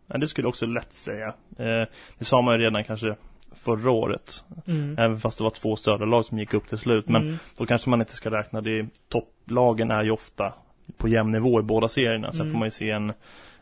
[0.06, 1.26] Ja, det skulle jag också lätt säga.
[1.58, 1.88] Eh,
[2.18, 3.16] det sa man ju redan kanske
[3.52, 4.44] förra året.
[4.66, 4.98] Mm.
[4.98, 7.08] Även fast det var två södra lag som gick upp till slut.
[7.08, 7.38] Men mm.
[7.56, 8.86] då kanske man inte ska räkna det.
[9.08, 10.54] Topplagen är ju ofta
[10.96, 12.32] på jämn nivå i båda serierna.
[12.32, 12.52] Sen Mm.
[12.52, 13.12] får man ju se en,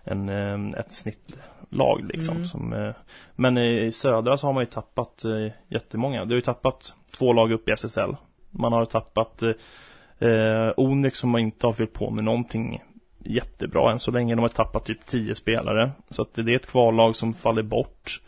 [0.04, 2.36] en, eh, ett snittlag liksom.
[2.36, 2.46] Mm.
[2.46, 2.94] Som, eh,
[3.36, 6.24] men i södra så har man ju tappat eh, jättemånga.
[6.24, 8.16] Du har ju tappat två lag upp i SSL.
[8.50, 9.42] Man har tappat
[10.18, 12.82] eh, Onyx som man inte har fyllt på med någonting
[13.18, 14.34] jättebra än så länge.
[14.34, 15.90] De har tappat typ 10 spelare.
[16.10, 18.20] Så att det är ett kvallag som faller bort.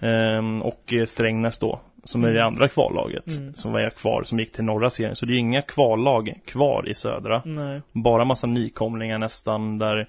[0.00, 2.46] Ehm, och eh, Strängnäs då, som är det Mm.
[2.46, 3.54] andra kvallaget, Mm.
[3.54, 5.16] som var kvar, som gick till norra serien.
[5.16, 7.42] Så det är inga kvallag kvar i södra.
[7.44, 7.80] Nej.
[7.92, 10.08] Bara massa nykomlingar nästan där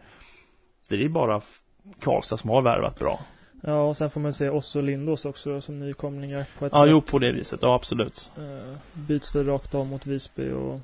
[0.89, 1.41] det är bara
[1.99, 3.19] Karlstad som har värvat bra.
[3.63, 6.81] Ja, och sen får man se oss och Lindås också som nykomlingar på ett Ja,
[6.81, 6.89] sätt.
[6.91, 7.59] jo på det viset.
[7.61, 8.31] Ja, absolut.
[8.37, 10.79] Eh, byts väl rakt av mot Visby och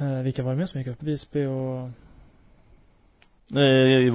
[0.00, 1.02] eh, vilka var det mer som gick upp?
[1.02, 1.88] Visby och
[3.58, 4.10] I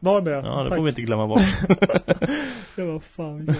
[0.00, 0.34] Varberg.
[0.34, 0.76] Varberg Ja, det tack.
[0.78, 1.40] får vi inte glömma bort.
[2.76, 3.46] Det var fan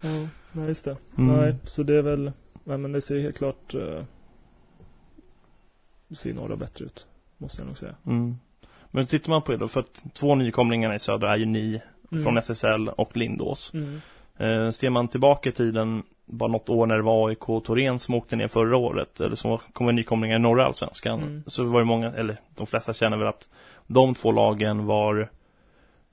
[0.00, 0.96] Ja, nej just det.
[1.18, 1.36] Mm.
[1.36, 2.32] Nej, så det är väl
[2.64, 4.02] Nej men det ser helt klart eh,
[6.14, 7.06] ser några bättre ut.
[7.38, 7.94] Måste jag nog säga.
[8.06, 8.36] Mm.
[8.90, 11.80] Men tittar man på det då, för att två nykomlingarna i södra är ju ni
[12.12, 12.24] Mm.
[12.24, 13.72] från SSL och Lindås.
[13.74, 14.00] Mm.
[14.36, 17.98] Eh, ser man tillbaka i tiden, bara något år när det var AIK och Torén
[17.98, 21.42] som åkte ner förra året, eller som kommer nykomlingar i norra allsvenskan, Mm.
[21.46, 23.48] så var det många, eller de flesta känner väl att
[23.86, 25.30] de två lagen var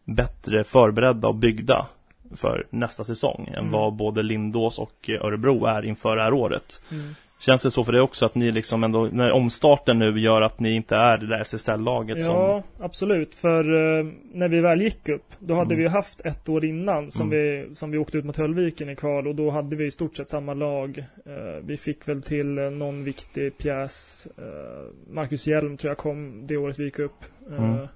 [0.05, 1.87] bättre förberedda och byggda
[2.35, 3.71] för nästa säsong än Mm.
[3.71, 6.83] vad både Lindås och Örebro är inför det här året.
[6.91, 7.15] Mm.
[7.45, 10.59] Känns det så för dig också att ni liksom ändå, när omstarten nu gör att
[10.59, 13.35] ni inte är det där SSL-laget som Ja, absolut.
[13.35, 13.59] För
[13.99, 15.83] eh, när vi väl gick upp, då hade Mm.
[15.83, 17.39] vi haft ett år innan som, Mm.
[17.69, 20.15] vi, som vi åkte ut mot Höllviken i kval och då hade vi i stort
[20.17, 20.97] sett samma lag.
[21.25, 24.27] Eh, vi fick väl till eh, någon viktig pjäs.
[24.37, 27.23] Eh, Marcus Hjelm tror jag kom det året vi gick upp.
[27.51, 27.87] Eh, Mm.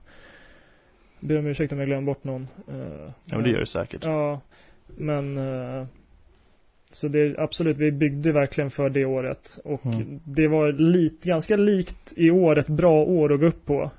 [1.19, 2.47] Ber om ursäkt om jag glömmer bort någon.
[2.67, 2.75] Eh,
[3.25, 4.03] Ja men det gör det säkert.
[4.03, 4.41] Ja,
[4.87, 5.85] men eh,
[6.95, 10.19] så det absolut, vi byggde verkligen för det året och Mm.
[10.23, 13.91] det var lite, ganska likt i år ett bra år att gå upp på.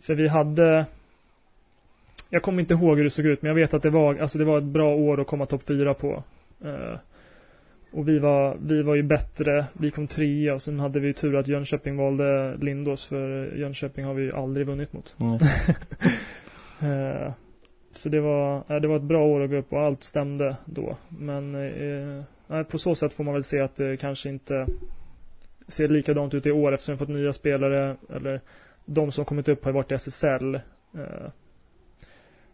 [0.00, 0.86] För vi hade
[2.30, 4.38] Jag kommer inte ihåg hur det såg ut men jag vet att det var, alltså
[4.38, 6.24] det var ett bra år att komma topp fyra på.
[6.64, 6.98] Eh,
[7.92, 11.36] och vi var, vi var ju bättre, vi kom trea och sen hade vi tur
[11.36, 15.16] att Jönköping valde Lindås för Jönköping har vi ju aldrig vunnit mot.
[15.20, 15.38] Mm.
[16.82, 17.32] Eh,
[17.92, 20.56] Så det var, ja, det var ett bra år att gå upp och allt stämde
[20.64, 20.96] då.
[21.08, 24.66] Men eh, på så sätt får man väl se att det kanske inte
[25.68, 28.40] ser likadant ut i år eftersom vi fått nya spelare eller
[28.84, 30.54] de som kommit upp har varit i SSL.
[30.54, 30.60] Eh,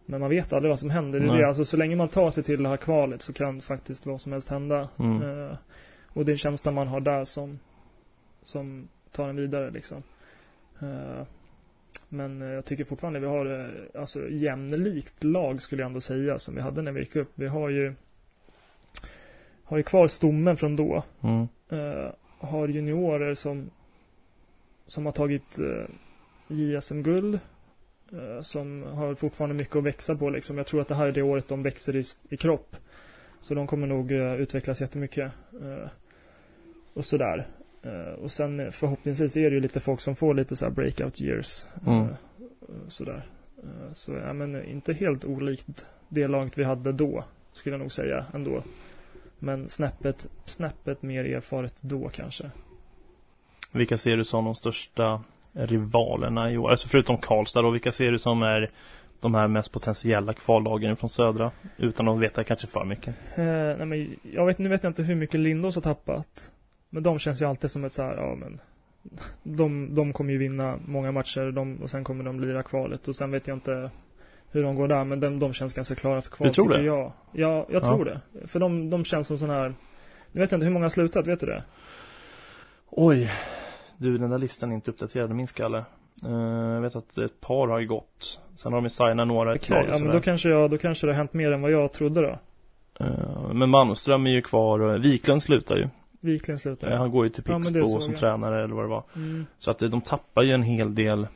[0.05, 1.19] Men man vet aldrig vad som händer.
[1.19, 1.47] Det är det.
[1.47, 4.31] Alltså, så länge man tar sig till det här kvalet så kan faktiskt vad som
[4.31, 4.89] helst hända.
[4.99, 5.21] Mm.
[5.47, 5.55] Eh,
[6.13, 7.59] Och det är känslan man har där som,
[8.43, 10.03] som tar en vidare liksom.
[12.09, 16.37] Men eh, jag tycker fortfarande vi har eh, alltså jämlikt lag skulle jag ändå säga
[16.37, 17.31] som vi hade när vi gick upp.
[17.35, 17.93] Vi har ju
[19.63, 21.03] har ju kvar stommen från då.
[21.21, 21.47] Mm.
[21.69, 23.69] Eh, har juniorer som
[24.87, 25.85] som har tagit eh,
[26.47, 27.39] JSM-guld.
[28.11, 30.57] Eh, som har fortfarande mycket att växa på liksom.
[30.57, 32.75] Jag tror att det här är det året de växer i, i kropp.
[33.41, 35.33] Så de kommer nog eh, utvecklas jättemycket.
[35.61, 35.89] Eh,
[36.93, 37.47] och sådär.
[37.83, 40.71] Eh, och sen eh, förhoppningsvis är det ju lite folk som får lite så här
[40.71, 41.65] breakout years.
[41.87, 42.07] Mm.
[42.87, 43.25] sådär.
[43.63, 47.23] Eh, så ja, men inte helt olikt det laget vi hade då.
[47.51, 48.63] Skulle jag nog säga ändå.
[49.39, 52.51] Men snäppet, snäppet mer erfaret då kanske.
[53.71, 55.23] Vilka ser du som de största
[55.53, 56.69] rivalerna i år?
[56.71, 58.71] Alltså förutom Karlstad då, vilka ser du som är
[59.21, 61.51] de här mest potentiella kvallagen från södra?
[61.77, 63.15] Utan att veta kanske för mycket.
[63.37, 66.51] Eh, nej men jag vet, nu vet jag inte hur mycket Lindås har tappat.
[66.89, 68.59] Men de känns ju alltid som ett så här, ja men.
[69.43, 73.15] De, de kommer ju vinna många matcher de, och sen kommer de lira kvalet och
[73.15, 73.91] sen vet jag inte
[74.51, 76.81] hur de går där men de, de känns ganska klara för kval Du tror det?
[76.83, 77.11] jag.
[77.31, 77.85] Ja, jag Ja.
[77.87, 78.21] tror det.
[78.47, 79.73] För de, de känns som sån här
[80.31, 81.63] Nu vet jag inte hur många har slutat, vet du det?
[82.89, 83.31] Oj,
[83.97, 85.77] du den där listan är inte uppdaterad i min skalle.
[86.25, 86.31] Eh,
[86.73, 88.39] jag vet att ett par har ju gått.
[88.55, 91.07] Sen har de ju signat några ett och ja men då kanske jag, då kanske
[91.07, 92.39] det har hänt mer än vad jag trodde då.
[93.05, 95.87] Eh, Men Malmström är ju kvar och Wiklund slutar ju.
[96.21, 96.91] Viklund slutar.
[96.91, 98.19] Eh, Han går ju till Ja, Pixbo såg som jag.
[98.19, 99.03] tränare eller vad det var.
[99.15, 99.45] Mm.
[99.57, 101.27] Så att eh, de tappar ju en hel del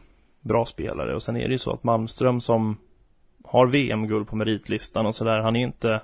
[0.41, 2.77] bra spelare och sen är det ju så att Malmström som
[3.43, 6.01] har VM-guld på meritlistan och sådär, han är inte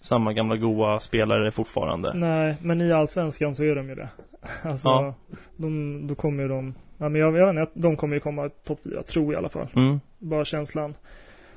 [0.00, 2.12] samma gamla goa spelare fortfarande.
[2.14, 4.08] Nej, men i Allsvenskan så är de ju det.
[4.64, 5.14] Alltså, Ja.
[5.56, 8.48] de, då kommer ju de, ja men jag, jag vet inte, de kommer ju komma
[8.48, 9.68] topp fyra, tror jag i alla fall.
[9.76, 10.00] Mm.
[10.18, 10.94] Bara känslan.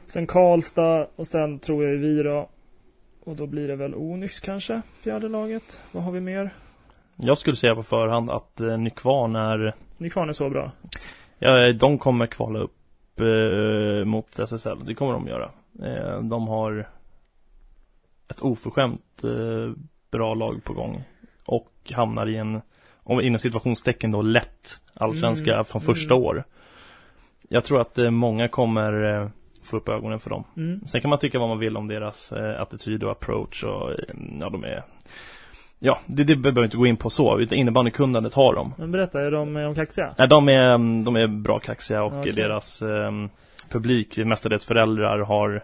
[0.08, 2.50] Sen Karlstad och sen tror jag vi då.
[3.28, 5.82] Och då blir det väl Onyx kanske, fjärde laget.
[5.92, 6.54] Vad har vi mer?
[7.16, 10.72] Jag skulle säga på förhand att eh, Nykvarn är, Nykvarn är så bra.
[11.40, 15.52] ja, de kommer kvala upp eh, mot SSL, det kommer de göra.
[15.84, 16.90] Eh, de har
[18.28, 21.04] ett oförskämt eh, bra lag på gång
[21.46, 22.62] och hamnar i en,
[23.04, 26.26] om inom situationstecken då, lätt allsvenska Mm, från första mm.
[26.26, 26.44] år.
[27.50, 29.30] Jag tror att eh, många kommer eh,
[29.68, 30.44] få upp ögonen för dem.
[30.58, 30.82] Mm.
[30.88, 33.98] Sen kan man tycka vad man vill om deras eh, attityd och approach och eh,
[34.40, 34.84] ja, de är
[35.80, 38.74] Ja, det, det behöver vi inte gå in på så, utan innebandykunnandet har de.
[38.78, 40.14] Men berätta, är de, är de kaxiga?
[40.18, 42.32] Nej, de är, mm, de är bra kaxiga och Okej.
[42.32, 43.12] deras eh,
[43.70, 45.64] publik, mestadels föräldrar har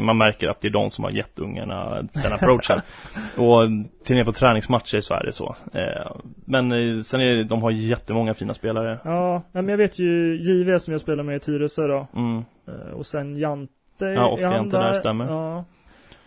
[0.00, 2.80] man märker att det är de som har gett ungarna den approachen.
[3.36, 3.68] och
[4.04, 5.56] till och med på träningsmatcher så är det så.
[5.74, 6.12] Eh,
[6.44, 8.98] men eh, sen är det, de har jättemånga fina spelare.
[9.04, 12.06] Ja, men jag vet ju JV som jag spelar med i Tyresö då.
[12.16, 12.44] Mm.
[12.68, 15.26] Eh, Och sen Jante Ja, Oskar Jante där, stämmer.
[15.26, 15.64] Ja.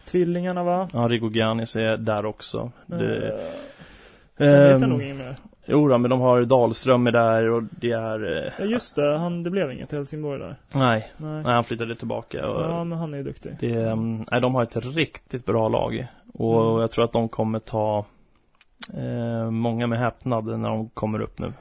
[0.06, 0.89] Tvillingarna va?
[0.93, 2.72] Ja, Rigo Giannis är där också.
[2.86, 3.39] Det,
[4.38, 5.36] Sen vet jag ehm, nog inget mer.
[5.66, 8.45] Jo då, men de har Dahlström är där och det är...
[8.47, 10.55] Eh, Ja just det, han, det blev inget Helsingborg där.
[10.74, 11.43] nej, Nej.
[11.43, 12.47] nej, han flyttade tillbaka.
[12.49, 13.57] Och Ja, men han är ju duktig.
[13.59, 16.07] det, mm, nej, de har ett riktigt bra lag.
[16.34, 16.82] Och Mm.
[16.82, 18.05] jag tror att de kommer ta
[18.93, 21.53] eh, många med häpnad när de kommer upp nu.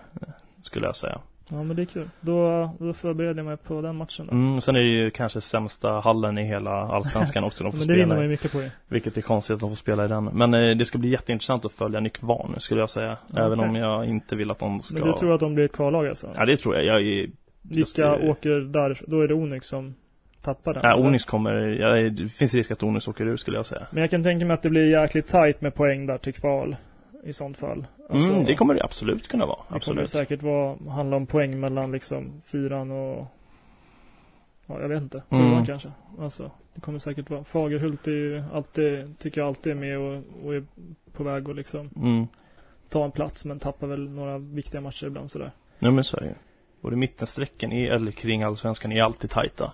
[0.60, 1.18] skulle jag säga.
[1.48, 2.08] Ja men det är kul.
[2.20, 4.32] Då, då förbereder jag mig på den matchen då.
[4.32, 7.88] Mm, sen är det ju kanske sämsta hallen i hela allsvenskan också de får men
[7.88, 8.70] det vinner man ju mycket på ju.
[8.88, 10.24] Vilket är konstigt att de får spela i den.
[10.24, 13.16] Men eh, det ska bli jätteintressant att följa Nykvarn skulle jag säga.
[13.36, 13.68] Även Okej.
[13.68, 14.98] om jag inte vill att de ska...
[14.98, 16.28] Men du tror att de blir ett kvallag alltså?
[16.36, 16.84] Ja det tror jag.
[16.84, 17.30] Jag är...
[17.62, 18.98] Vilka skulle- åker där?
[19.06, 19.94] Då är det Onyx som
[20.42, 20.84] tappar den?
[20.84, 21.06] Eller?
[21.06, 21.54] Onyx kommer...
[21.54, 23.86] Ja, det finns risk att Onyx åker ur skulle jag säga.
[23.90, 26.76] Men jag kan tänka mig att det blir jäkligt tight med poäng där till kval.
[27.22, 27.86] I sånt fall.
[28.10, 29.56] Alltså, mm, det kommer det absolut kunna vara.
[29.58, 30.08] Det kommer Absolut.
[30.08, 33.26] säkert vara, handla om poäng mellan liksom fyran och
[34.66, 35.22] Ja, jag vet inte.
[35.30, 35.50] Mm.
[35.50, 35.92] Sjuan kanske.
[36.18, 37.44] Alltså, det kommer säkert vara.
[37.44, 40.64] Fagerhult är ju alltid, tycker jag alltid är med och, och är
[41.12, 42.26] på väg att liksom Mm.
[42.88, 45.52] ta en plats men tappar väl några viktiga matcher ibland sådär.
[45.78, 46.34] Ja men så är det
[46.80, 49.72] Både mittensträcken i, eller kring allsvenskan är alltid tajta.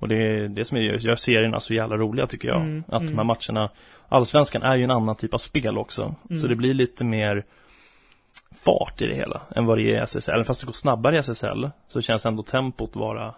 [0.00, 2.60] Och det är det som gör, gör serierna så jävla roliga tycker jag.
[2.60, 3.26] Mm, att de här mm.
[3.26, 3.70] matcherna,
[4.08, 6.14] allsvenskan är ju en annan typ av spel också.
[6.30, 6.40] Mm.
[6.40, 7.44] Så det blir lite mer
[8.64, 10.32] fart i det hela än vad det är i SSL.
[10.32, 13.34] Även fast det går snabbare i SSL så känns ändå tempot vara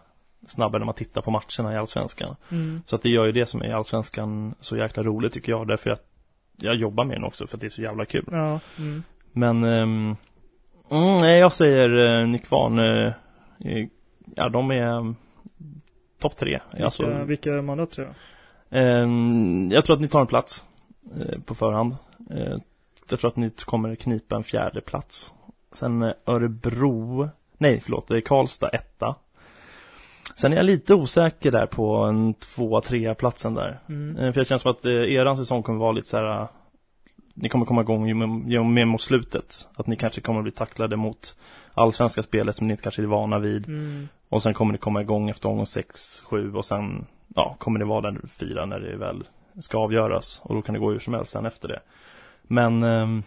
[0.48, 2.36] snabbare när man tittar på matcherna i allsvenskan.
[2.50, 2.82] Mm.
[2.86, 5.68] Så att det gör ju det som är allsvenskan så jäkla roligt tycker jag.
[5.68, 6.02] Därför att
[6.56, 8.24] jag jobbar med den också för att det är så jävla kul.
[8.30, 8.60] Ja.
[8.78, 9.02] Mm.
[9.32, 10.16] Men mm,
[11.20, 13.12] nej, jag säger uh, Nykvarn uh,
[14.36, 15.16] Ja, de är um,
[16.22, 18.10] topp tre Vilka, alltså, vilka är de andra tre då?
[18.78, 20.64] ehm, Jag tror att ni tar en plats
[21.20, 21.96] eh, På förhand
[22.30, 22.56] Eh,
[23.10, 25.32] Jag tror att ni kommer knipa en fjärde plats
[25.72, 29.14] Sen eh, Örebro Nej, förlåt, det är Karlstad etta
[30.36, 34.32] Sen är jag lite osäker där på en tvåa, trea platsen där Mm.
[34.32, 36.48] För jag känner som att eran säsong kommer vara lite så här.
[37.34, 40.52] Ni kommer komma igång ju med, ju mer mot slutet Att ni kanske kommer bli
[40.52, 41.36] tacklade mot
[41.74, 44.08] Allsvenska spelet som ni inte kanske är vana vid Mm.
[44.32, 47.84] Och sen kommer ni komma igång efter omgång 6, 7 och sen Ja, kommer ni
[47.84, 49.24] vara där fyra när det väl
[49.58, 51.80] ska avgöras Och då kan det gå hur som helst sen efter det
[52.42, 53.22] Men ehm,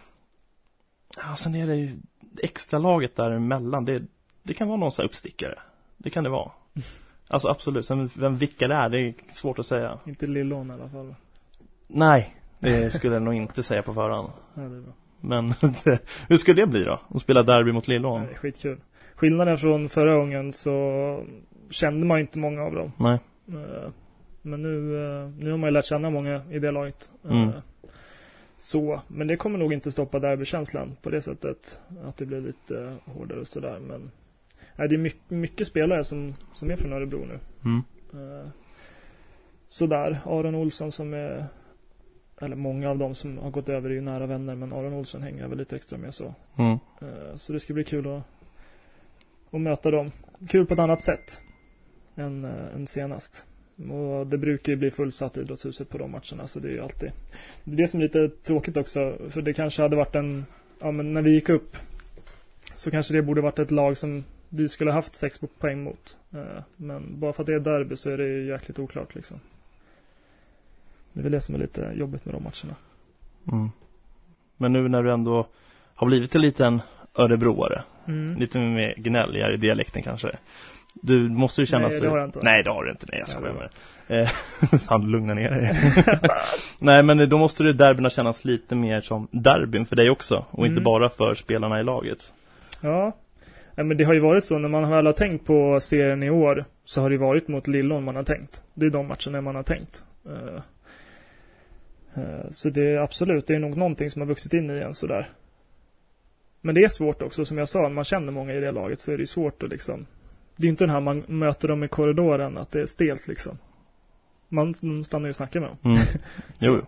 [1.16, 1.96] Ja, sen är det ju
[2.42, 4.02] Extra laget däremellan det,
[4.42, 5.58] det kan vara någon sån här uppstickare
[5.96, 6.50] Det kan det vara
[7.28, 10.72] Alltså absolut, sen vem vilka det är, det är svårt att säga Inte Lillån i
[10.72, 11.14] alla fall.
[11.86, 14.28] Nej, det skulle jag nog inte säga på förhand.
[14.54, 14.92] Ja, det är bra.
[15.20, 15.54] Men
[15.84, 15.98] det,
[16.28, 17.00] hur skulle det bli då?
[17.08, 18.22] Att spela derby mot Lillån?
[18.22, 18.78] det är skitkul.
[19.16, 21.24] Skillnaden från förra gången så
[21.70, 22.92] kände man inte många av dem.
[22.98, 23.18] Nej.
[23.48, 23.90] Eh,
[24.42, 27.12] Men nu, eh, nu har man ju lärt känna många i det laget.
[27.24, 27.50] Eh, Mm.
[28.58, 31.80] Så, men det kommer nog inte stoppa derbykänslan på det sättet.
[32.04, 33.78] Att det blir lite hårdare och sådär.
[33.80, 34.10] Men
[34.76, 37.38] nej, det är mycket, mycket spelare som, som är från Örebro nu.
[37.64, 37.82] Mm.
[39.68, 41.46] Sådär, Aron Olsson som är
[42.40, 45.22] eller många av dem som har gått över är ju nära vänner men Aron Olsson
[45.22, 46.34] hänger väl lite extra med så.
[46.58, 46.78] Mm.
[47.36, 48.22] Så det ska bli kul att,
[49.50, 50.10] och möta dem.
[50.48, 51.42] Kul på ett annat sätt
[52.16, 53.46] än, eh, än senast.
[53.90, 56.80] Och det brukar ju bli fullsatt i idrottshuset på de matcherna så det är ju
[56.80, 57.12] alltid
[57.64, 60.46] Det är det som är lite tråkigt också för det kanske hade varit en
[60.80, 61.76] Ja men när vi gick upp
[62.74, 66.18] Så kanske det borde varit ett lag som vi skulle haft sex poäng mot.
[66.32, 69.40] Eh, men bara för att det är derby så är det ju jäkligt oklart liksom.
[71.12, 72.76] Det är väl det som är lite jobbigt med de matcherna.
[73.52, 73.70] Mm.
[74.56, 75.46] Men nu när du ändå
[75.94, 76.80] har blivit en liten
[77.14, 78.36] Örebroare, Mm.
[78.38, 80.36] lite mer gnälligare i dialekten kanske.
[81.02, 82.00] Du måste ju känna Nej, sig...
[82.00, 82.40] det har jag inte.
[82.42, 83.06] Nej, det har du inte.
[83.12, 84.20] Nej, jag Nej, skojar med dig.
[84.20, 85.72] Eh, Han lugna ner dig.
[86.78, 90.44] Nej, men då måste det derbyna kännas lite mer som derbyn för dig också.
[90.50, 90.84] Och inte Mm.
[90.84, 92.32] bara för spelarna i laget.
[92.80, 93.12] Ja.
[93.74, 93.84] ja.
[93.84, 96.64] men det har ju varit så när man väl har tänkt på serien i år
[96.84, 98.62] så har det varit mot Lillån man har tänkt.
[98.74, 100.04] Det är de matcherna man har tänkt.
[100.26, 100.62] Eh,
[102.22, 104.94] eh, Så det är absolut, det är nog någonting som har vuxit in i en
[104.94, 105.28] sådär.
[106.66, 109.12] Men det är svårt också, som jag sa, man känner många i det laget så
[109.12, 110.06] är det svårt att liksom
[110.56, 113.58] Det är inte den här man möter dem i korridoren, att det är stelt liksom.
[114.48, 115.78] Man stannar ju och snackar med dem.
[115.84, 115.98] Mm.
[116.60, 116.86] jo, jo.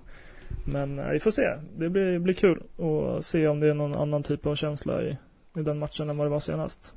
[0.65, 1.43] Men eh, vi får se.
[1.79, 5.17] Det blir, blir kul att se om det är någon annan typ av känsla i,
[5.57, 6.95] i den matchen än vad det var senast.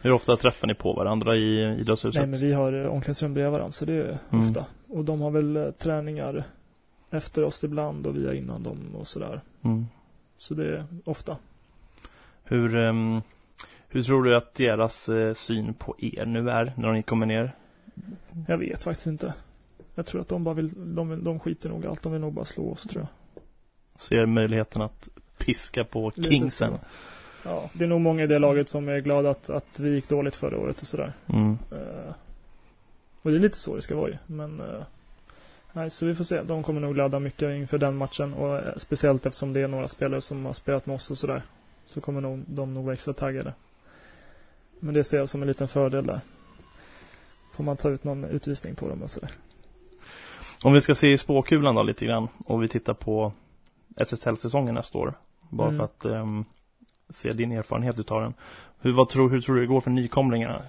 [0.00, 2.20] Hur ofta träffar ni på varandra i idrottshuset?
[2.22, 4.48] Nej men vi har eh, omklädningsrum bredvid varandra så det är Mm.
[4.48, 4.66] ofta.
[4.88, 6.44] Och de har väl eh, träningar
[7.10, 9.40] efter oss ibland och vi är innan dem och sådär.
[9.64, 9.86] Mm.
[10.38, 11.36] Så det är ofta.
[12.52, 13.22] Hur, ehm,
[13.88, 17.52] hur tror du att deras eh, syn på er nu är när ni kommer ner?
[18.48, 19.34] Jag vet faktiskt inte.
[19.94, 22.02] Jag tror att de bara vill, de, vill- de skiter nog allt.
[22.02, 23.42] De vill nog bara slå oss tror jag.
[24.00, 26.70] Ser möjligheten att piska på Lite Kingsen?
[26.72, 26.78] så.
[27.48, 30.08] Ja, det är nog många i det laget som är glada att, att vi gick
[30.08, 31.12] dåligt förra året och sådär.
[31.26, 31.58] Mm.
[31.70, 32.14] Eh,
[33.22, 34.16] och det är lite så det ska vara ju.
[34.26, 34.82] Men eh,
[35.72, 36.42] nej, så vi får se.
[36.42, 38.34] De kommer nog ladda mycket inför den matchen.
[38.34, 41.42] Och speciellt eftersom det är några spelare som har spelat med oss och sådär.
[41.86, 43.54] Så kommer nog, de nog vara extra taggade.
[44.80, 46.20] Men det ser jag som en liten fördel där.
[47.52, 49.30] Får man ta ut någon utvisning på dem och sådär.
[50.62, 53.32] Om vi ska se i spåkulan då lite grann och vi tittar på
[53.96, 55.14] SSL-säsongen nästa år.
[55.48, 55.78] Bara Mm.
[55.78, 56.44] för att ehm,
[57.10, 58.34] se din erfarenhet utav den.
[58.80, 60.62] Hur, vad tror, hur tror du det går för nykomlingarna?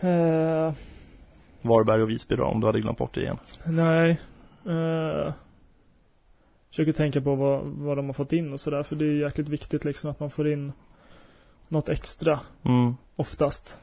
[0.00, 0.72] Eh,
[1.62, 3.38] Varberg och Visby då, om du hade glömt bort det igen.
[3.66, 4.20] nej.
[4.66, 5.32] Eh,
[6.70, 8.82] försöker tänka på vad, vad de har fått in och sådär.
[8.82, 10.72] För det är jäkligt viktigt liksom att man får in
[11.68, 12.94] något extra Mm.
[13.16, 13.80] oftast.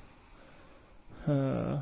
[1.25, 1.79] Eh,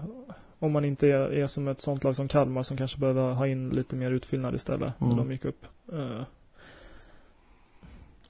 [0.60, 3.48] om man inte är, är som ett sånt lag som Kalmar som kanske behöver ha
[3.48, 5.10] in lite mer utfyllnad istället Mm.
[5.10, 5.66] när de gick upp.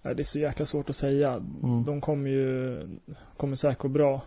[0.02, 1.34] Nej, det är så jäkla svårt att säga.
[1.64, 1.84] Mm.
[1.86, 2.80] De kommer ju,
[3.38, 4.22] kommer säkert gå bra.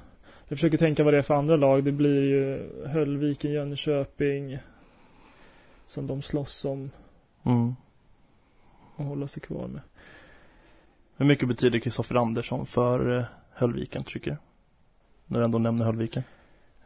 [0.49, 1.85] Jag försöker tänka vad det är för andra lag.
[1.85, 4.59] Det blir ju Höllviken, Jönköping.
[5.87, 6.91] Som de slåss om
[7.45, 7.75] Mm.
[8.99, 9.81] Att hålla sig kvar med.
[11.17, 14.37] Hur mycket betyder Kristoffer Andersson för eh, Höllviken, tycker du?
[15.27, 16.23] När du ändå nämner Höllviken.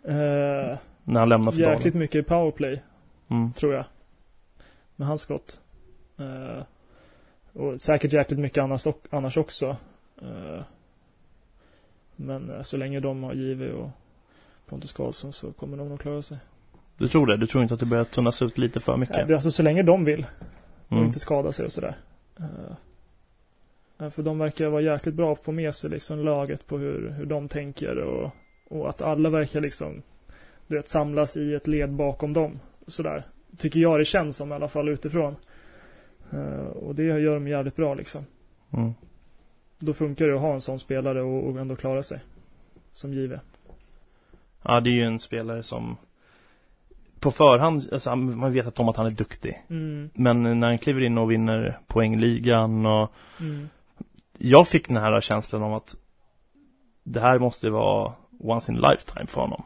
[0.05, 2.01] Eh, När han lämnar för jäkligt dagen.
[2.01, 2.83] mycket powerplay.
[3.29, 3.53] Mm.
[3.53, 3.85] tror jag.
[4.97, 5.61] Med hans skott.
[6.19, 6.63] Eh,
[7.53, 9.77] och säkert jäkligt mycket annars, annars också.
[10.23, 10.63] Eh,
[12.17, 13.91] men eh, så länge de har JV och
[14.67, 16.39] Pontus Karlsson så kommer de nog klara sig.
[16.99, 17.37] Du tror det?
[17.37, 19.17] Du tror inte att det börjar tunnas ut lite för mycket?
[19.17, 20.27] Är alltså så länge de vill
[20.93, 21.07] och Mm.
[21.07, 21.97] inte skada sig och sådär.
[23.99, 26.79] Eh, för de verkar vara jäkligt bra på att få med sig liksom laget på
[26.79, 28.31] hur, hur de tänker och,
[28.69, 30.03] och att alla verkar liksom
[30.67, 32.61] du vet, samlas i ett led bakom dem.
[32.87, 33.27] Sådär.
[33.59, 35.37] Tycker jag det känns som i alla fall utifrån.
[36.33, 38.25] Eh, och det gör de jävligt bra liksom.
[38.71, 38.93] Mm.
[39.79, 42.21] Då funkar det att ha en sån spelare och, och ändå klara sig.
[42.93, 43.41] Som givet.
[44.63, 45.97] Ja, det är ju en spelare som
[47.23, 49.63] på förhand, alltså, man vet att om att han är duktig.
[49.71, 53.69] Mm, Men när han kliver in och vinner poängligan och mm,
[54.39, 55.95] jag fick den här känslan om att
[57.05, 59.63] det här måste vara once in a lifetime för honom.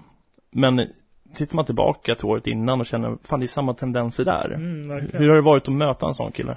[0.51, 0.89] Men
[1.35, 4.53] tittar man tillbaka till året innan och känner, fan det är samma tendenser där.
[4.55, 4.91] mm.
[5.13, 6.57] Hur har det varit att möta en sån kille?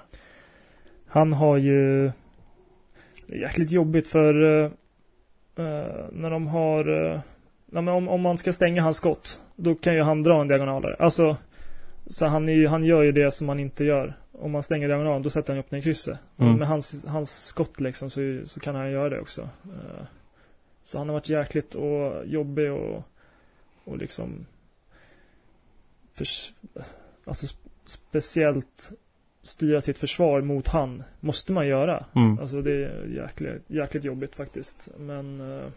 [1.07, 2.11] Han har ju
[3.27, 4.71] jäkligt jobbigt för eh,
[6.11, 6.83] när de har
[7.71, 10.47] nej, men om, om man ska stänga hans skott då kan ju han dra en
[10.47, 10.95] diagonalare.
[10.99, 11.37] Alltså
[12.07, 14.17] så han, är ju, han gör ju det som man inte gör.
[14.31, 16.19] Om man stänger diagonalen då sätter han upp den i krysset.
[16.37, 16.55] Mm.
[16.55, 19.41] Med hans, hans skott liksom så, så kan han göra det också.
[19.41, 20.05] Eh,
[20.83, 23.03] så han har varit jäkligt och jobbig och,
[23.83, 24.45] och liksom
[26.13, 26.53] förs,
[27.25, 28.91] alltså sp- speciellt
[29.41, 32.05] styra sitt försvar mot han måste man göra.
[32.15, 32.39] Mm.
[32.39, 34.89] Alltså det är jäkligt, jäkligt jobbigt faktiskt.
[34.97, 35.67] Men eh,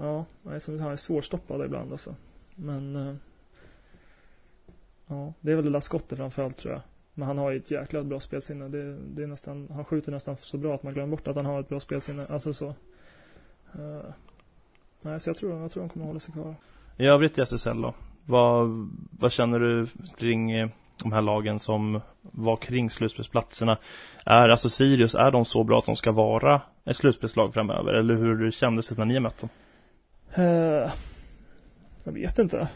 [0.00, 2.14] ja, han är, som, han är svårstoppad ibland alltså.
[2.54, 3.14] Men eh,
[5.06, 6.82] ja, det är väl det där skottet framförallt tror jag.
[7.14, 8.68] Men han har ju ett jäkla bra spelsinne.
[8.68, 11.46] Det, det är nästan, han skjuter nästan så bra att man glömmer bort att han
[11.46, 12.26] har ett bra spelsinne.
[12.28, 12.66] Alltså så.
[13.78, 14.02] Uh,
[15.02, 16.54] nej, så jag tror, jag tror han kommer hålla sig kvar.
[16.96, 17.94] I övrigt i SSL då?
[18.26, 19.86] Vad, vad känner du
[20.18, 20.68] kring eh,
[21.02, 23.78] de här lagen som var kring slutspelsplatserna?
[24.24, 27.92] Är alltså Sirius, är de så bra att de ska vara ett slutspelslag framöver?
[27.92, 29.50] Eller hur kändes det när ni mötte dem?
[30.34, 30.90] Eh,
[32.04, 32.68] jag vet inte.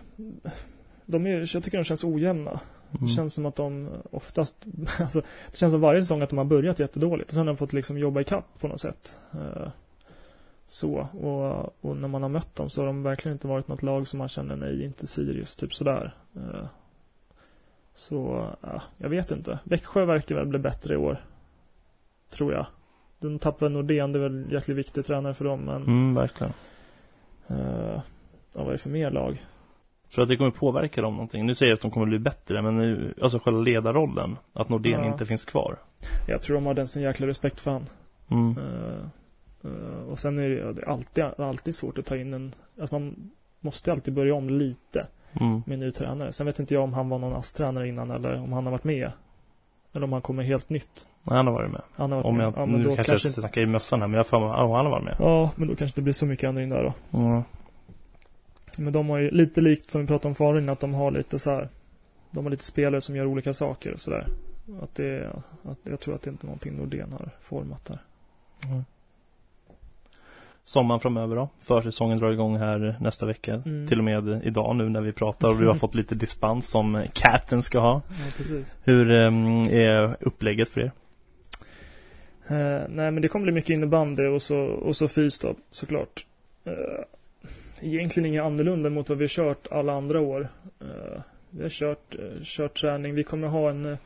[1.07, 2.61] De är, jag tycker de känns ojämna.
[2.91, 3.09] Det Mm.
[3.09, 4.65] känns som att de oftast,
[5.01, 7.57] alltså, det känns som varje säsong att de har börjat jättedåligt och sen har de
[7.57, 9.19] fått liksom jobba ikapp på något sätt.
[9.33, 9.69] Eh,
[10.67, 13.83] så, och, och när man har mött dem så har de verkligen inte varit något
[13.83, 16.15] lag som man känner, nej, inte Sirius, typ sådär.
[16.37, 16.67] Eh,
[17.95, 19.59] så, ja, jag vet inte.
[19.65, 21.19] Växjö verkar väl bli bättre i år.
[22.31, 22.67] Tror jag.
[23.19, 26.53] De tappade Nordén, det är väl jäkligt viktig tränare för dem, men, Mm, verkligen.
[27.47, 28.03] Ja,
[28.55, 29.45] vad är det för mer lag?
[30.15, 31.47] Tror att det kommer påverka dem någonting?
[31.47, 34.93] Nu säger jag att de kommer bli bättre, men nu, alltså själva ledarrollen, att Nordén
[35.05, 35.07] Ja.
[35.13, 35.77] inte finns kvar.
[36.29, 37.85] Jag tror de har den sån jäkla respekt för han.
[38.31, 38.59] Mm.
[38.59, 39.05] Eh,
[39.65, 42.99] eh, och sen är det, det är alltid, alltid svårt att ta in en, alltså
[42.99, 43.31] man
[43.61, 45.07] måste alltid börja om lite
[45.41, 45.63] Mm.
[45.67, 46.33] med en ny tränare.
[46.33, 48.85] Sen vet inte jag om han var någon ASS-tränare innan eller om han har varit
[48.85, 49.13] med.
[49.95, 51.09] Eller om han kommer helt nytt.
[51.23, 51.83] Nej, han har varit med.
[51.95, 52.47] Han har varit Om med.
[52.47, 54.49] jag, ja, men nu då kanske, jag inte, snackar i mössan här, men jag mig,
[54.49, 55.17] ja, han har varit med.
[55.19, 57.19] Ja, men då kanske det blir så mycket ändring där då.
[57.19, 57.43] Mm.
[58.79, 61.39] Men de har ju lite likt som vi pratade om förut att de har lite
[61.39, 61.69] så här.
[62.31, 64.27] De har lite spelare som gör olika saker och sådär.
[64.83, 65.31] Att det
[65.63, 67.99] att jag tror att det är inte någonting Nordén har format där.
[68.65, 68.85] Mm.
[70.65, 71.49] Sommaren framöver då?
[71.61, 73.63] Försäsongen drar igång här nästa vecka.
[73.67, 73.87] Mm.
[73.87, 77.05] Till och med idag nu när vi pratar och du har fått lite dispens som
[77.13, 78.03] Caten ska ha.
[78.09, 78.79] Ja, precis.
[78.85, 80.93] Hur ehm, är upplägget för er?
[82.47, 86.27] Eh, nej men det kommer bli mycket innebandy och så, och så fys då, såklart.
[86.65, 87.05] Eh,
[87.81, 90.49] egentligen inget annorlunda mot vad vi har kört alla andra år.
[90.81, 93.15] Eh, vi har kört, eh, kört träning.
[93.15, 93.97] Vi kommer ha en,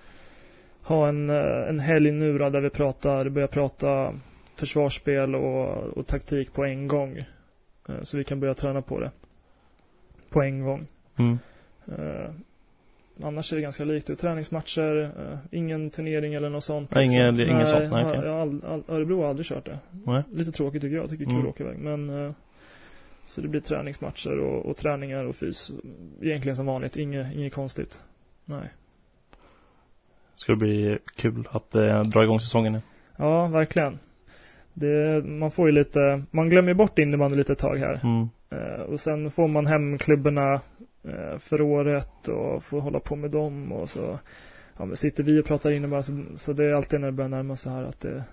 [0.82, 4.14] ha en, en helg nu då, där vi pratar, börjar prata
[4.59, 7.18] försvarsspel och, och taktik på en gång.
[7.88, 9.11] Eh, så vi kan börja träna på det.
[10.30, 10.86] På en gång.
[11.18, 11.38] Mm.
[11.86, 12.30] Eh,
[13.22, 14.06] annars är det ganska likt.
[14.06, 16.94] Det är träningsmatcher, eh, ingen turnering eller något sånt.
[16.94, 17.54] Nej, ingen- liksom.
[17.56, 19.78] ingen sånt, nej, har all, all, Örebro har aldrig kört det.
[20.06, 20.22] Nej.
[20.32, 21.02] Lite tråkigt tycker jag.
[21.02, 21.48] Jag tycker det är kul Mm.
[21.50, 21.78] att åka iväg.
[21.78, 22.32] Men eh,
[23.24, 25.72] så det blir träningsmatcher och, och träningar och fys.
[26.22, 26.96] Egentligen som vanligt.
[26.96, 28.02] Inget, inget konstigt.
[28.44, 28.68] Nej.
[30.34, 31.70] Ska det bli kul att
[32.12, 32.80] dra igång säsongen nu.
[33.16, 33.98] Ja, verkligen.
[34.79, 38.01] Det, man får ju lite, man glömmer bort innebandy lite ett tag här.
[38.05, 38.29] Mm.
[38.51, 40.55] Eh, och sen får man hem klubborna
[41.05, 44.18] eh, för året och får hålla på med dem och så
[44.79, 47.29] ja, men sitter vi och pratar innebandy så, så det är alltid när det börjar
[47.29, 48.24] närma sig här att det,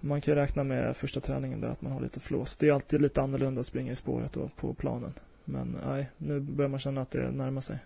[0.00, 2.56] man kan ju räkna med första träningen där att man har lite flås.
[2.56, 5.12] Det är alltid lite annorlunda att springa i spåret och på planen.
[5.44, 7.78] Men nej, nu börjar man känna att det närmar sig.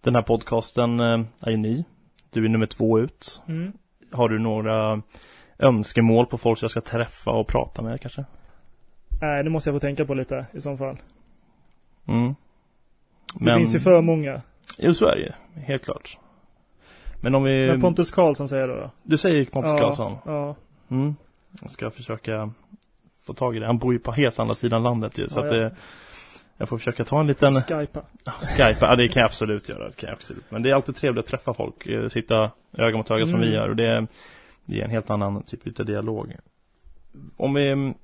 [0.00, 1.84] Den här podcasten eh, är ju ny.
[2.30, 3.42] Du är nummer två ut.
[3.48, 3.72] Mm.
[4.12, 5.02] Har du några
[5.58, 8.24] önskemål på folk jag ska träffa och prata med kanske?
[9.22, 10.96] Nej, det måste jag få tänka på lite i så fall.
[12.08, 12.34] Mm.
[13.34, 14.42] Det finns ju för många.
[14.78, 15.60] Jo, så är det ju.
[15.62, 16.18] Helt klart.
[17.20, 17.66] Men om vi...
[17.66, 18.74] Men Pontus Karlsson säger då?
[18.74, 18.90] då?
[19.02, 20.16] Du säger Pontus ja, Karlsson.
[20.24, 20.56] Ja,
[20.90, 21.14] Mm.
[21.60, 22.50] Jag ska försöka
[23.26, 23.66] få tag i det.
[23.66, 25.28] Han bor ju på helt andra sidan landet ju.
[25.28, 25.76] Så Ja, att det,
[26.56, 28.02] jag får försöka ta en liten Skypa.
[28.24, 29.88] Ja, Skype, ja det kan jag absolut göra.
[29.88, 30.44] Det kan jag absolut.
[30.48, 31.86] Men det är alltid trevligt att träffa folk.
[31.86, 33.48] eh, Sitta öga mot öga som Mm.
[33.48, 33.68] vi gör.
[33.68, 34.06] Och det,
[34.66, 36.36] det är en helt annan typ av dialog.
[37.36, 37.94] Om vi mm,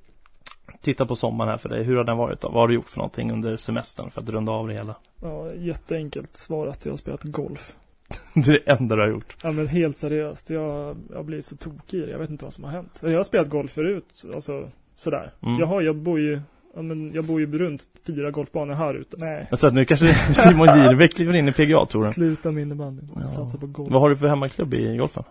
[0.81, 1.83] tittar på sommaren här för dig.
[1.83, 2.49] Hur har den varit då?
[2.49, 4.97] Vad har du gjort för någonting under semestern för att runda av det hela?
[5.23, 6.85] Ja, jätteenkelt svarat.
[6.85, 7.77] Jag har spelat golf.
[8.35, 9.37] Det är det enda du har gjort.
[9.43, 10.51] Ja men helt seriöst.
[10.51, 12.11] Jag, jag blivit så tokig i det.
[12.11, 13.01] Jag vet inte vad som har hänt.
[13.03, 14.25] Jag har spelat golf förut.
[14.35, 15.33] Alltså sådär.
[15.41, 15.59] Mm.
[15.59, 16.41] Jag har, jag bor ju,
[16.75, 19.17] ja men jag bor ju runt fyra golfbanor här ute.
[19.21, 19.49] Nej.
[19.53, 22.13] Så att nu kanske Simon Jirbeck kliver in i PGA-touren.
[22.13, 23.11] Sluta med innebandyn.
[23.15, 23.25] Ja.
[23.25, 23.93] Satsa på golf.
[23.93, 25.25] Vad har du för hemmaklubb i golfen?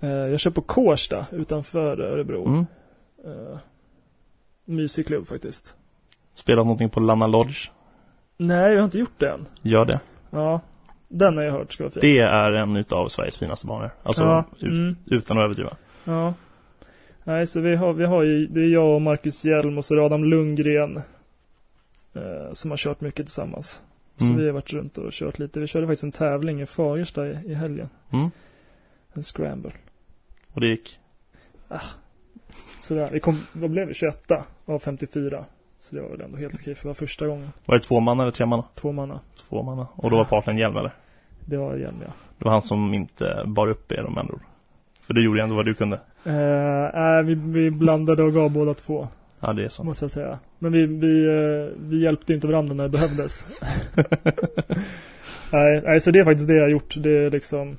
[0.00, 2.46] Eh, jag kör på Kårsta utanför Örebro.
[2.46, 2.66] Mm.
[3.24, 3.58] Eh,
[4.64, 5.76] mysig klubb faktiskt.
[6.34, 7.70] Spelat någonting på Lana Lodge?
[8.36, 9.46] Nej, jag har inte gjort det än.
[9.62, 10.00] Gör det.
[10.30, 10.60] Ja.
[11.08, 12.00] Den har jag hört ska vara fin.
[12.00, 13.90] Det är en utav Sveriges finaste banor.
[14.02, 14.44] Alltså ja.
[14.62, 14.96] Mm.
[15.06, 15.76] utan att överdriva.
[16.04, 16.34] Ja.
[17.24, 20.00] Nej, så vi har, vi har ju, det är jag och Marcus Hjelm och så
[20.04, 20.96] Adam Lundgren.
[22.14, 23.82] Eh, som har kört mycket tillsammans.
[24.18, 24.36] Så Mm.
[24.36, 25.60] vi har varit runt och kört lite.
[25.60, 27.88] Vi körde faktiskt en tävling i Fagersta i, i helgen.
[28.12, 28.30] Mm.
[29.12, 29.72] En scramble.
[30.58, 30.98] Och det gick.
[32.80, 33.94] Sådär, vi kom, vad blev vi?
[33.94, 34.30] 21
[34.64, 35.44] av 54.
[35.78, 37.48] Så det var väl ändå helt okej för det var första gången.
[37.66, 38.62] Var det två man eller tre man?
[38.74, 39.20] Två manna.
[39.48, 39.86] Två manna.
[39.94, 40.92] Och då var partnern Hjelm eller?
[41.44, 42.12] Det var Hjelm ja.
[42.38, 44.42] Det var han som inte bar upp er om andra ord.
[45.06, 46.00] För du gjorde ändå vad du kunde.
[46.24, 49.08] Eh, vi, vi blandade och gav båda två.
[49.40, 49.84] Ja, det är så.
[49.84, 50.38] Måste jag säga.
[50.58, 53.46] Men vi, vi, eh, vi hjälpte inte varandra när det behövdes.
[55.52, 56.94] nej, nej, så det är faktiskt det jag har gjort.
[56.96, 57.76] Det är liksom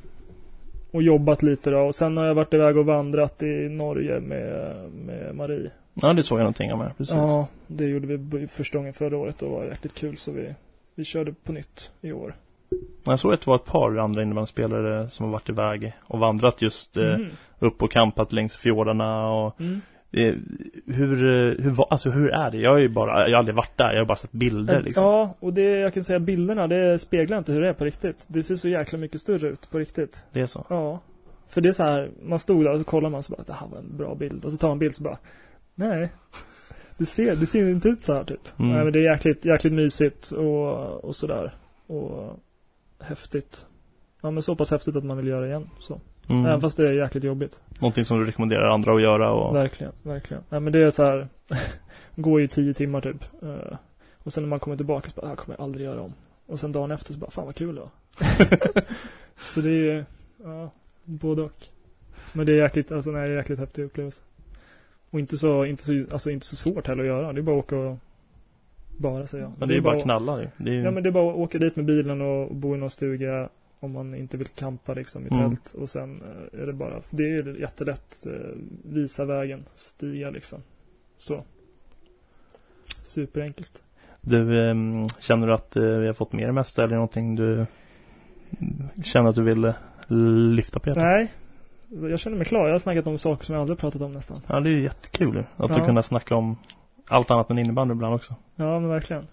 [0.91, 1.79] och jobbat lite då.
[1.79, 5.71] Och sen har jag varit iväg och vandrat i Norge med, med Marie.
[5.93, 6.93] Ja, det såg jag någonting om här.
[6.97, 7.15] Precis.
[7.15, 10.53] Ja, det gjorde vi första gången förra året och var jäkligt kul så vi,
[10.95, 12.33] vi körde på nytt i år.
[13.03, 16.61] Jag såg att det var ett par andra innebandyspelare som har varit iväg och vandrat
[16.61, 17.27] just eh, Mhm.
[17.59, 19.81] upp och campat längs fjordarna och Mm.
[20.11, 20.35] Eh,
[20.85, 22.57] hur, eh, hur, alltså hur är det?
[22.57, 25.03] Jag har ju bara, jag har aldrig varit där, jag har bara sett bilder liksom.
[25.03, 28.25] Ja, och det jag kan säga bilderna, det speglar inte hur det är på riktigt.
[28.29, 30.25] Det ser så jäkla mycket större ut på riktigt.
[30.33, 30.65] Det är så.
[30.69, 30.99] Ja.
[31.47, 33.53] För det är så här, man stod där och så kollar man så bara, det
[33.53, 34.45] här var en bra bild.
[34.45, 35.17] Och så tar man en bild så bara,
[35.75, 36.09] nej.
[36.97, 38.59] Det ser, det ser inte ut så här typ.
[38.59, 38.71] Mm.
[38.71, 41.53] Nej men det är jäkligt, jäkligt mysigt och, och sådär.
[41.87, 42.39] Och
[42.99, 43.67] häftigt.
[44.21, 45.69] Ja men så pass häftigt att man vill göra igen.
[45.79, 46.01] Så.
[46.29, 46.45] Mm.
[46.45, 47.61] Även fast det är jäkligt jobbigt.
[47.79, 50.43] Någonting som du rekommenderar andra att göra och Verkligen, verkligen.
[50.49, 51.27] Nej men det är så här,
[52.15, 53.23] går i tio timmar typ.
[53.41, 53.77] Eh,
[54.17, 56.13] och sen när man kommer tillbaka så bara, det här kommer jag aldrig göra om.
[56.45, 57.89] Och sen dagen efter så bara, fan vad kul det var.
[59.45, 60.05] så det är,
[60.43, 60.71] ja,
[61.03, 61.63] både och.
[62.33, 64.23] Men det är jäkligt, alltså nej, det är jäkligt häftig upplevelse.
[65.09, 67.33] Och inte så, inte så, alltså inte så svårt heller att göra.
[67.33, 67.97] Det är bara att åka och
[68.97, 69.53] bara säger jag.
[69.57, 70.47] Men det är bara att knalla ju.
[70.57, 70.81] Det är ju...
[70.81, 73.49] Ja men det är bara att åka dit med bilen och bo i någon stuga
[73.79, 75.49] om man inte vill campa liksom i Mm.
[75.49, 80.59] tält och sen eh, är det bara, det är jättelätt, eh, visa vägen, stiga liksom.
[81.17, 81.43] Så.
[83.03, 83.83] Superenkelt.
[84.21, 87.53] Du, ehm, känner du att eh, vi har fått mer det mesta eller någonting du
[87.53, 87.67] mm,
[89.03, 89.73] känner att du vill
[90.55, 91.03] lyfta på hjärtat?
[91.03, 91.31] Nej,
[92.09, 92.65] jag känner mig klar.
[92.65, 94.37] Jag har snackat om saker som jag aldrig pratat om nästan.
[94.47, 95.43] Ja, det är ju jättekul ju.
[95.63, 95.85] Att du Ja.
[95.85, 96.57] kunna snacka om
[97.07, 98.35] allt annat än innebandy ibland också.
[98.55, 99.27] Ja men verkligen.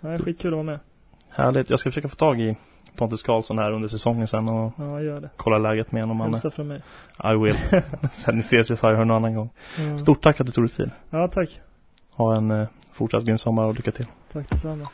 [0.00, 0.78] Nej, skitkul att vara med.
[1.30, 1.70] Härligt.
[1.70, 2.56] Jag ska försöka få tag i
[2.96, 5.30] Pontus Karlsson här under säsongen sen och Ja, gör det.
[5.36, 6.20] kolla läget med honom.
[6.20, 6.82] Hälsa från mig.
[7.24, 7.56] I will.
[8.12, 9.50] sen ni ses i Sverige någon annan gång.
[9.78, 9.98] Ja.
[9.98, 10.90] Stort tack att du tog dig tid.
[11.10, 11.60] Ja, tack.
[12.14, 14.06] Ha en eh, fortsatt grym sommar och lycka till.
[14.32, 14.84] Tack detsamma.